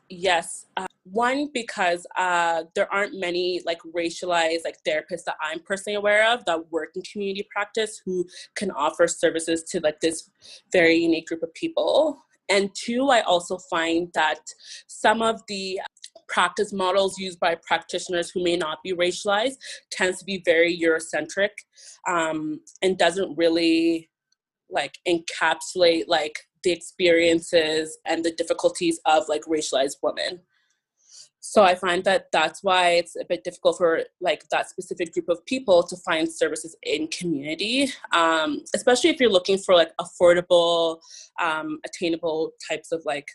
[0.08, 5.96] yes uh, one because uh, there aren't many like racialized like therapists that i'm personally
[5.96, 10.30] aware of that work in community practice who can offer services to like this
[10.72, 12.18] very unique group of people.
[12.48, 14.40] And two i also find that
[14.86, 15.80] some of the
[16.28, 19.56] practice models used by practitioners who may not be racialized
[19.90, 21.50] tends to be very eurocentric
[22.08, 24.10] um, and doesn't really
[24.70, 30.40] like encapsulate like the experiences and the difficulties of like racialized women.
[31.46, 35.28] So i find that that's why it's a bit difficult for like that specific group
[35.28, 41.00] of people to find services in community um, especially if you're looking for like affordable
[41.40, 43.28] um, attainable types of like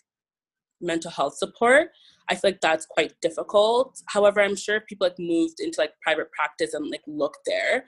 [0.82, 1.90] mental health support
[2.30, 4.02] i feel like that's quite difficult.
[4.08, 7.86] However i'm sure people like moved into like private practice and like look there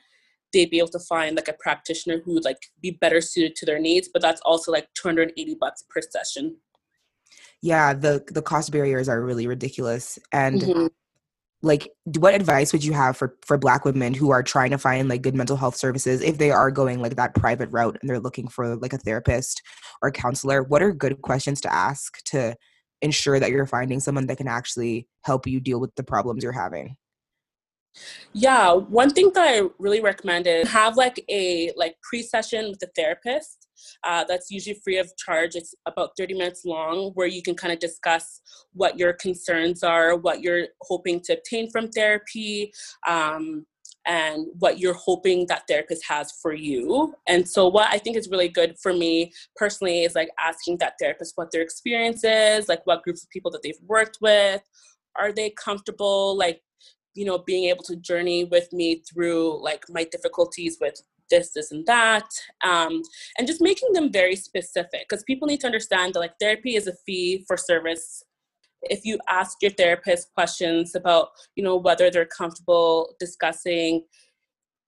[0.53, 3.65] they'd be able to find like a practitioner who would like be better suited to
[3.65, 6.57] their needs but that's also like 280 bucks per session.
[7.61, 10.87] Yeah the the cost barriers are really ridiculous and mm-hmm.
[11.61, 15.09] like what advice would you have for for black women who are trying to find
[15.09, 18.19] like good mental health services if they are going like that private route and they're
[18.19, 19.61] looking for like a therapist
[20.01, 20.63] or a counselor?
[20.63, 22.55] What are good questions to ask to
[23.01, 26.51] ensure that you're finding someone that can actually help you deal with the problems you're
[26.51, 26.95] having
[28.33, 32.91] yeah, one thing that I really recommend is have like a like pre-session with a
[32.95, 33.67] therapist.
[34.03, 35.55] Uh, that's usually free of charge.
[35.55, 38.41] It's about 30 minutes long, where you can kind of discuss
[38.73, 42.71] what your concerns are, what you're hoping to obtain from therapy,
[43.07, 43.65] um,
[44.05, 47.13] and what you're hoping that therapist has for you.
[47.27, 50.93] And so, what I think is really good for me personally is like asking that
[50.99, 54.61] therapist what their experience is, like what groups of people that they've worked with,
[55.15, 56.61] are they comfortable like
[57.13, 61.71] you know being able to journey with me through like my difficulties with this this
[61.71, 62.27] and that
[62.63, 63.01] um,
[63.37, 66.87] and just making them very specific because people need to understand that like therapy is
[66.87, 68.23] a fee for service.
[68.83, 74.03] If you ask your therapist questions about you know whether they're comfortable discussing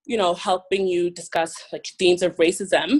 [0.05, 2.99] you know helping you discuss like themes of racism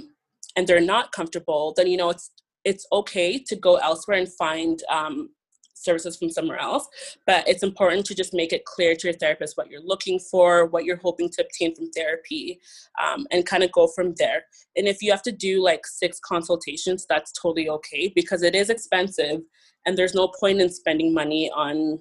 [0.56, 2.30] and they're not comfortable then you know it's
[2.64, 5.28] it's okay to go elsewhere and find um,
[5.74, 6.88] services from somewhere else.
[7.26, 10.66] But it's important to just make it clear to your therapist what you're looking for,
[10.66, 12.60] what you're hoping to obtain from therapy,
[13.02, 14.44] um, and kind of go from there.
[14.76, 18.70] And if you have to do like six consultations, that's totally okay because it is
[18.70, 19.40] expensive
[19.86, 21.98] and there's no point in spending money on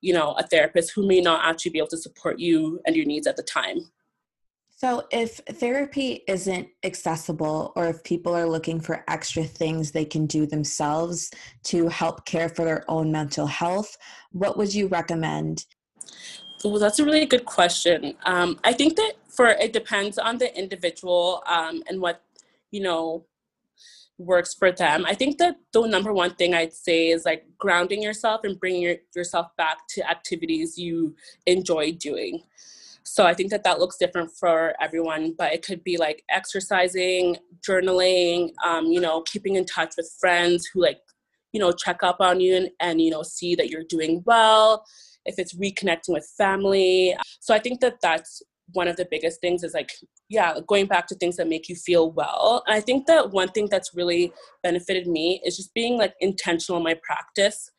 [0.00, 3.04] you know a therapist who may not actually be able to support you and your
[3.04, 3.78] needs at the time
[4.80, 10.24] so, if therapy isn't accessible, or if people are looking for extra things they can
[10.24, 11.30] do themselves
[11.64, 13.98] to help care for their own mental health,
[14.32, 15.66] what would you recommend?
[16.64, 18.14] Well, that's a really good question.
[18.24, 22.22] Um, I think that for it depends on the individual um, and what
[22.70, 23.26] you know
[24.16, 25.04] works for them.
[25.04, 28.80] I think that the number one thing I'd say is like grounding yourself and bringing
[28.80, 32.44] your, yourself back to activities you enjoy doing.
[33.04, 37.36] So I think that that looks different for everyone, but it could be like exercising,
[37.66, 41.00] journaling, um, you know, keeping in touch with friends who like,
[41.52, 44.84] you know, check up on you and, and you know, see that you're doing well.
[45.26, 47.14] If it's reconnecting with family.
[47.40, 48.42] So I think that that's
[48.72, 49.90] one of the biggest things is like
[50.28, 53.48] yeah going back to things that make you feel well and i think that one
[53.48, 54.32] thing that's really
[54.62, 57.70] benefited me is just being like intentional in my practice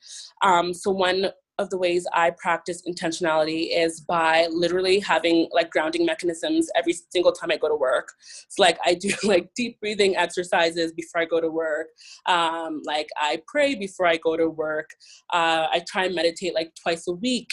[0.44, 1.28] um, so one
[1.62, 7.32] of the ways i practice intentionality is by literally having like grounding mechanisms every single
[7.32, 8.10] time i go to work.
[8.50, 11.88] So like i do like deep breathing exercises before i go to work.
[12.26, 14.90] Um, like i pray before i go to work.
[15.34, 17.50] Uh, i try and meditate like twice a week.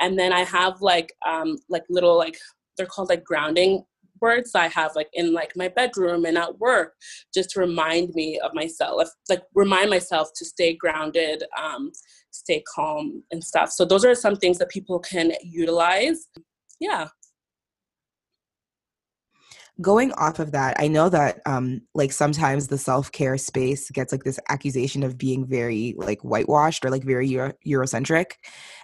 [0.00, 2.36] And then i have like um like little like
[2.76, 3.84] they're called like grounding
[4.20, 6.94] words I have like in like my bedroom and at work
[7.34, 11.92] just to remind me of myself, like remind myself to stay grounded, um,
[12.34, 13.70] stay calm and stuff.
[13.70, 16.28] So those are some things that people can utilize.
[16.80, 17.08] Yeah
[19.80, 24.22] going off of that i know that um like sometimes the self-care space gets like
[24.22, 28.32] this accusation of being very like whitewashed or like very Euro- eurocentric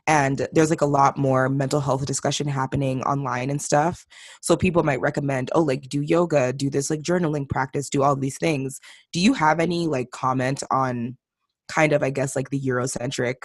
[0.09, 4.05] and there's like a lot more mental health discussion happening online and stuff
[4.43, 8.17] so people might recommend oh like do yoga do this like journaling practice do all
[8.17, 8.81] these things
[9.13, 11.17] do you have any like comment on
[11.71, 13.37] kind of i guess like the eurocentric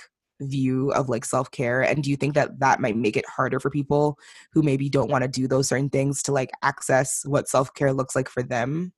[0.41, 3.69] view of like self-care and do you think that that might make it harder for
[3.69, 4.17] people
[4.51, 8.17] who maybe don't want to do those certain things to like access what self-care looks
[8.17, 8.91] like for them?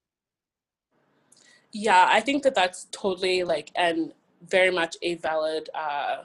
[1.71, 4.13] Yeah i think that that's totally like and
[4.49, 6.23] very much a valid uh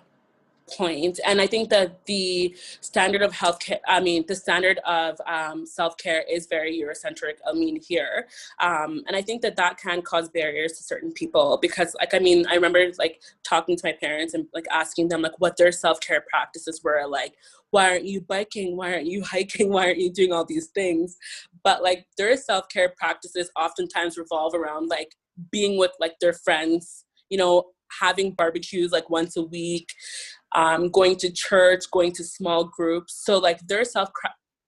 [0.76, 1.20] point.
[1.26, 6.24] And i think that the standard of healthcare i mean the standard of um, self-care
[6.30, 8.28] is very eurocentric i mean here.
[8.60, 12.18] Um, and i think that that can cause barriers to certain people because like i
[12.18, 15.72] mean i remember like talking to my parents and like asking them like what their
[15.72, 17.34] self-care practices were like
[17.70, 18.76] why aren't you biking?
[18.76, 19.70] Why aren't you hiking?
[19.70, 21.16] Why aren't you doing all these things?
[21.64, 25.14] But like their self-care practices oftentimes revolve around like
[25.50, 27.64] being with like their friends you know
[28.00, 29.92] having barbecues like once a week
[30.54, 33.22] um, going to church, going to small groups.
[33.24, 34.10] So like their self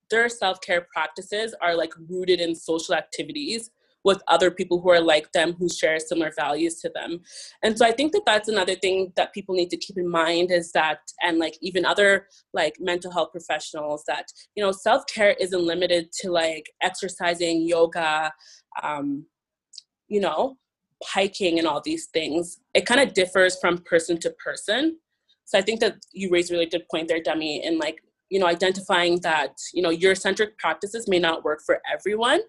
[0.09, 3.71] their self care practices are like rooted in social activities
[4.03, 7.21] with other people who are like them who share similar values to them.
[7.63, 10.51] And so i think that that's another thing that people need to keep in mind
[10.51, 15.65] is that and like even other like mental health professionals that you know self-care isn't
[15.65, 18.31] limited to like exercising yoga
[18.83, 19.25] um,
[20.07, 20.57] you know
[21.03, 22.59] hiking and all these things.
[22.73, 24.97] It kind of differs from person to person
[25.45, 28.39] so I think that you raised a really good point there, Demi, in like, you
[28.39, 32.41] know, identifying that, you know, Eurocentric practices may not work for everyone.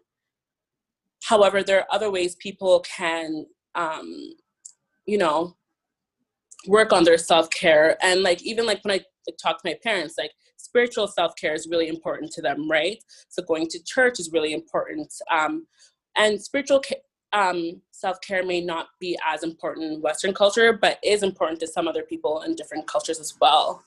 [1.24, 4.34] However, there are other ways people can, um,
[5.06, 5.56] you know,
[6.66, 7.96] work on their self-care.
[8.02, 11.68] And like, even like when I like, talk to my parents, like spiritual self-care is
[11.70, 12.98] really important to them, right?
[13.28, 15.12] So going to church is really important.
[15.30, 15.66] Um,
[16.16, 16.80] and spiritual
[17.32, 21.66] um, self care may not be as important in Western culture, but is important to
[21.66, 23.84] some other people in different cultures as well.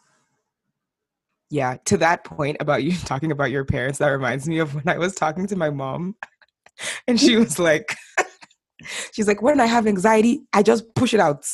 [1.49, 4.87] Yeah, to that point about you talking about your parents, that reminds me of when
[4.87, 6.15] I was talking to my mom,
[7.07, 7.95] and she was like,
[9.13, 11.45] she's like, when I have anxiety, I just push it out.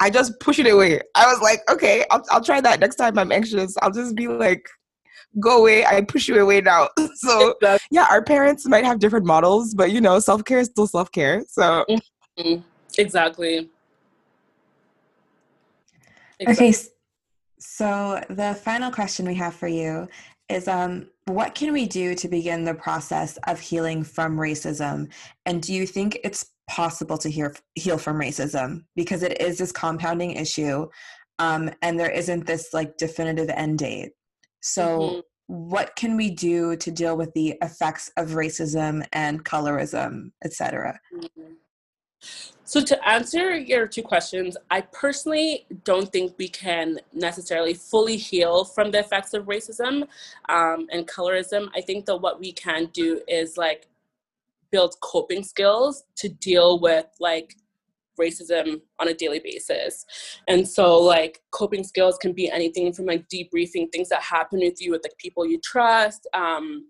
[0.00, 1.00] I just push it away.
[1.14, 3.76] I was like, okay, I'll, I'll try that next time I'm anxious.
[3.80, 4.68] I'll just be like,
[5.40, 5.84] go away.
[5.84, 6.88] I push you away now.
[7.16, 7.88] so exactly.
[7.90, 11.10] yeah, our parents might have different models, but you know, self care is still self
[11.12, 11.42] care.
[11.48, 12.60] So mm-hmm.
[12.98, 13.70] exactly.
[16.40, 16.68] exactly.
[16.68, 16.74] Okay.
[17.58, 20.06] So the final question we have for you
[20.50, 25.10] is um, what can we do to begin the process of healing from racism?
[25.46, 28.84] And do you think it's possible to heal, heal from racism?
[28.94, 30.86] Because it is this compounding issue
[31.38, 34.12] um, and there isn't this like definitive end date.
[34.66, 35.20] So, mm-hmm.
[35.68, 40.98] what can we do to deal with the effects of racism and colorism, etc.?
[41.14, 41.52] Mm-hmm.
[42.64, 48.64] So, to answer your two questions, I personally don't think we can necessarily fully heal
[48.64, 50.08] from the effects of racism
[50.48, 51.68] um, and colorism.
[51.76, 53.86] I think that what we can do is like
[54.70, 57.54] build coping skills to deal with like
[58.20, 60.04] racism on a daily basis.
[60.48, 64.80] And so like coping skills can be anything from like debriefing things that happen with
[64.80, 66.86] you with like people you trust, um,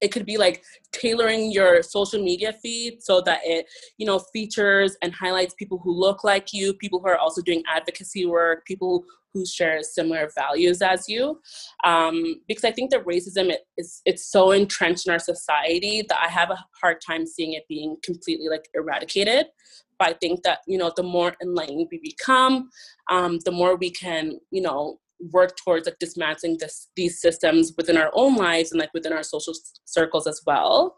[0.00, 3.66] it could be like tailoring your social media feed so that it
[3.98, 7.62] you know features and highlights people who look like you people who are also doing
[7.68, 9.04] advocacy work people
[9.34, 11.38] who share similar values as you
[11.84, 16.28] um, because i think that racism is it's so entrenched in our society that i
[16.28, 19.46] have a hard time seeing it being completely like eradicated
[19.98, 22.68] but i think that you know the more enlightened we become
[23.10, 24.98] um, the more we can you know
[25.32, 29.22] work towards like dismantling this these systems within our own lives and like within our
[29.22, 29.52] social
[29.84, 30.96] circles as well.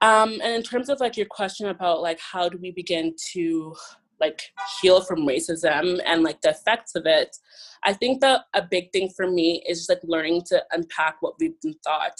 [0.00, 3.74] Um and in terms of like your question about like how do we begin to
[4.20, 4.42] like
[4.80, 7.36] heal from racism and like the effects of it
[7.84, 11.34] i think that a big thing for me is just like learning to unpack what
[11.38, 12.18] we've been taught.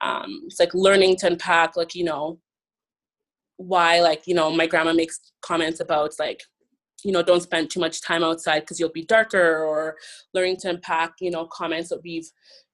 [0.00, 2.38] Um it's like learning to unpack like you know
[3.56, 6.42] why like you know my grandma makes comments about like
[7.04, 9.96] you know don't spend too much time outside because you'll be darker or
[10.34, 12.30] learning to unpack you know comments that we've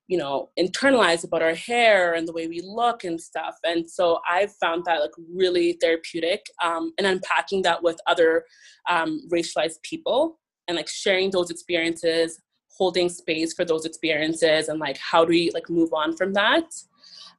[0.08, 3.56] you know internalized about our hair and the way we look and stuff.
[3.64, 8.44] And so i've found that like really therapeutic um, and unpacking that with other
[8.88, 14.98] um, racialized people and like sharing those experiences holding space for those experiences and like
[14.98, 16.64] how do we like move on from that?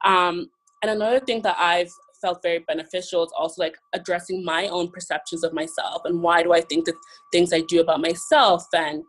[0.04, 0.50] Um,
[0.82, 3.24] and another thing that i've felt very beneficial.
[3.24, 6.94] Is also like addressing my own perceptions of myself and why do I think the
[7.32, 9.02] things I do about myself and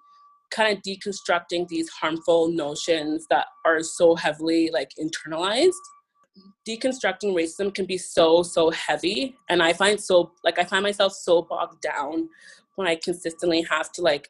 [0.52, 5.72] kind of deconstructing these harmful notions that are so heavily like internalized.
[6.68, 11.12] Deconstructing racism can be so so heavy and i find so like i find myself
[11.12, 12.30] so bogged down
[12.76, 14.30] when i consistently have to like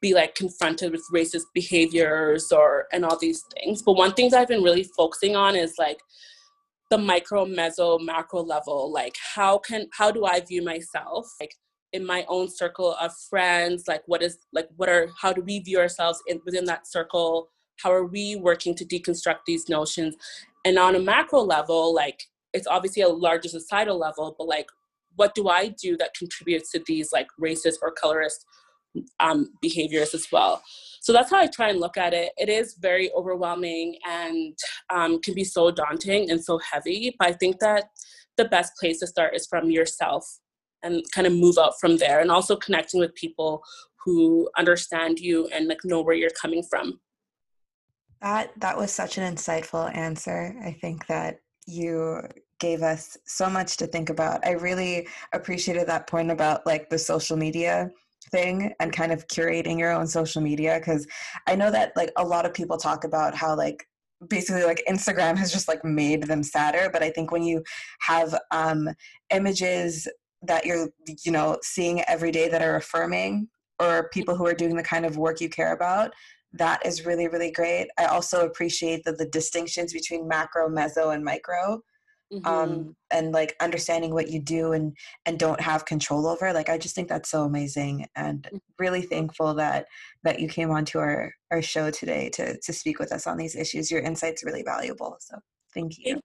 [0.00, 3.82] be like confronted with racist behaviors or and all these things.
[3.82, 6.00] But one thing that i've been really focusing on is like
[6.90, 11.52] the micro meso macro level like how can how do i view myself like
[11.92, 13.84] in my own circle of friends?
[13.88, 17.48] Like what is like what are how do we view ourselves in within that circle?
[17.82, 20.16] How are we working to deconstruct these notions?
[20.64, 22.22] And on a macro level like
[22.52, 24.66] it's obviously a larger societal level but like
[25.16, 28.46] what do i do that contributes to these like racist or colorist
[29.20, 30.62] um, behaviors as well.
[31.08, 32.32] So that's how I try and look at it.
[32.36, 34.54] It is very overwhelming and
[34.90, 37.16] um, can be so daunting and so heavy.
[37.18, 37.84] But I think that
[38.36, 40.22] the best place to start is from yourself
[40.82, 43.62] and kind of move out from there and also connecting with people
[44.04, 47.00] who understand you and like know where you're coming from.
[48.20, 50.54] That that was such an insightful answer.
[50.62, 52.20] I think that you
[52.60, 54.46] gave us so much to think about.
[54.46, 57.90] I really appreciated that point about like the social media
[58.30, 61.06] thing and kind of curating your own social media because
[61.46, 63.86] i know that like a lot of people talk about how like
[64.28, 67.62] basically like instagram has just like made them sadder but i think when you
[68.00, 68.88] have um
[69.30, 70.08] images
[70.42, 70.88] that you're
[71.24, 73.48] you know seeing every day that are affirming
[73.80, 76.12] or people who are doing the kind of work you care about
[76.52, 77.88] that is really really great.
[77.98, 81.82] I also appreciate that the distinctions between macro meso and micro
[82.32, 82.46] mm-hmm.
[82.46, 86.78] um, and like understanding what you do and and don't have control over like i
[86.78, 88.56] just think that's so amazing and mm-hmm.
[88.78, 89.86] really thankful that
[90.24, 93.56] that you came onto our our show today to to speak with us on these
[93.56, 95.36] issues your insights really valuable so
[95.74, 96.20] thank you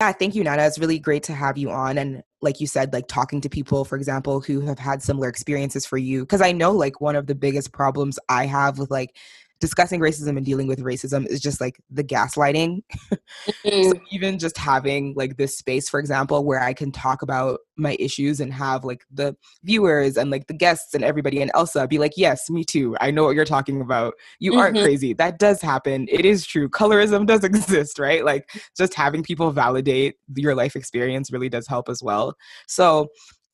[0.00, 0.62] yeah, thank you, Nana.
[0.62, 1.98] It's really great to have you on.
[1.98, 5.84] And like you said, like talking to people, for example, who have had similar experiences
[5.84, 6.24] for you.
[6.24, 9.16] Cause I know like one of the biggest problems I have with like
[9.60, 12.82] discussing racism and dealing with racism is just like the gaslighting.
[13.64, 13.90] Mm-hmm.
[13.90, 17.96] so even just having like this space, for example, where I can talk about my
[17.98, 21.98] issues and have like the viewers and like the guests and everybody and Elsa be
[21.98, 22.96] like, yes, me too.
[23.00, 24.14] I know what you're talking about.
[24.38, 24.60] You mm-hmm.
[24.60, 25.12] aren't crazy.
[25.12, 26.08] That does happen.
[26.10, 26.68] It is true.
[26.68, 28.24] Colorism does exist, right?
[28.24, 32.34] Like just having people validate your life experience really does help as well.
[32.66, 33.08] So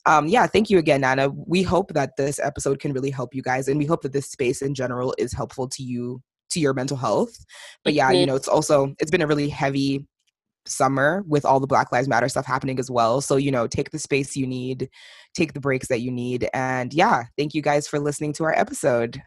[0.06, 1.30] um, yeah, thank you again, Nana.
[1.30, 4.30] We hope that this episode can really help you guys, and we hope that this
[4.30, 7.36] space in general is helpful to you to your mental health.
[7.84, 10.06] But yeah, you know, it's also it's been a really heavy
[10.66, 13.20] summer with all the Black Lives Matter stuff happening as well.
[13.20, 14.88] So, you know, take the space you need,
[15.34, 16.48] take the breaks that you need.
[16.54, 19.22] And yeah, thank you guys for listening to our episode.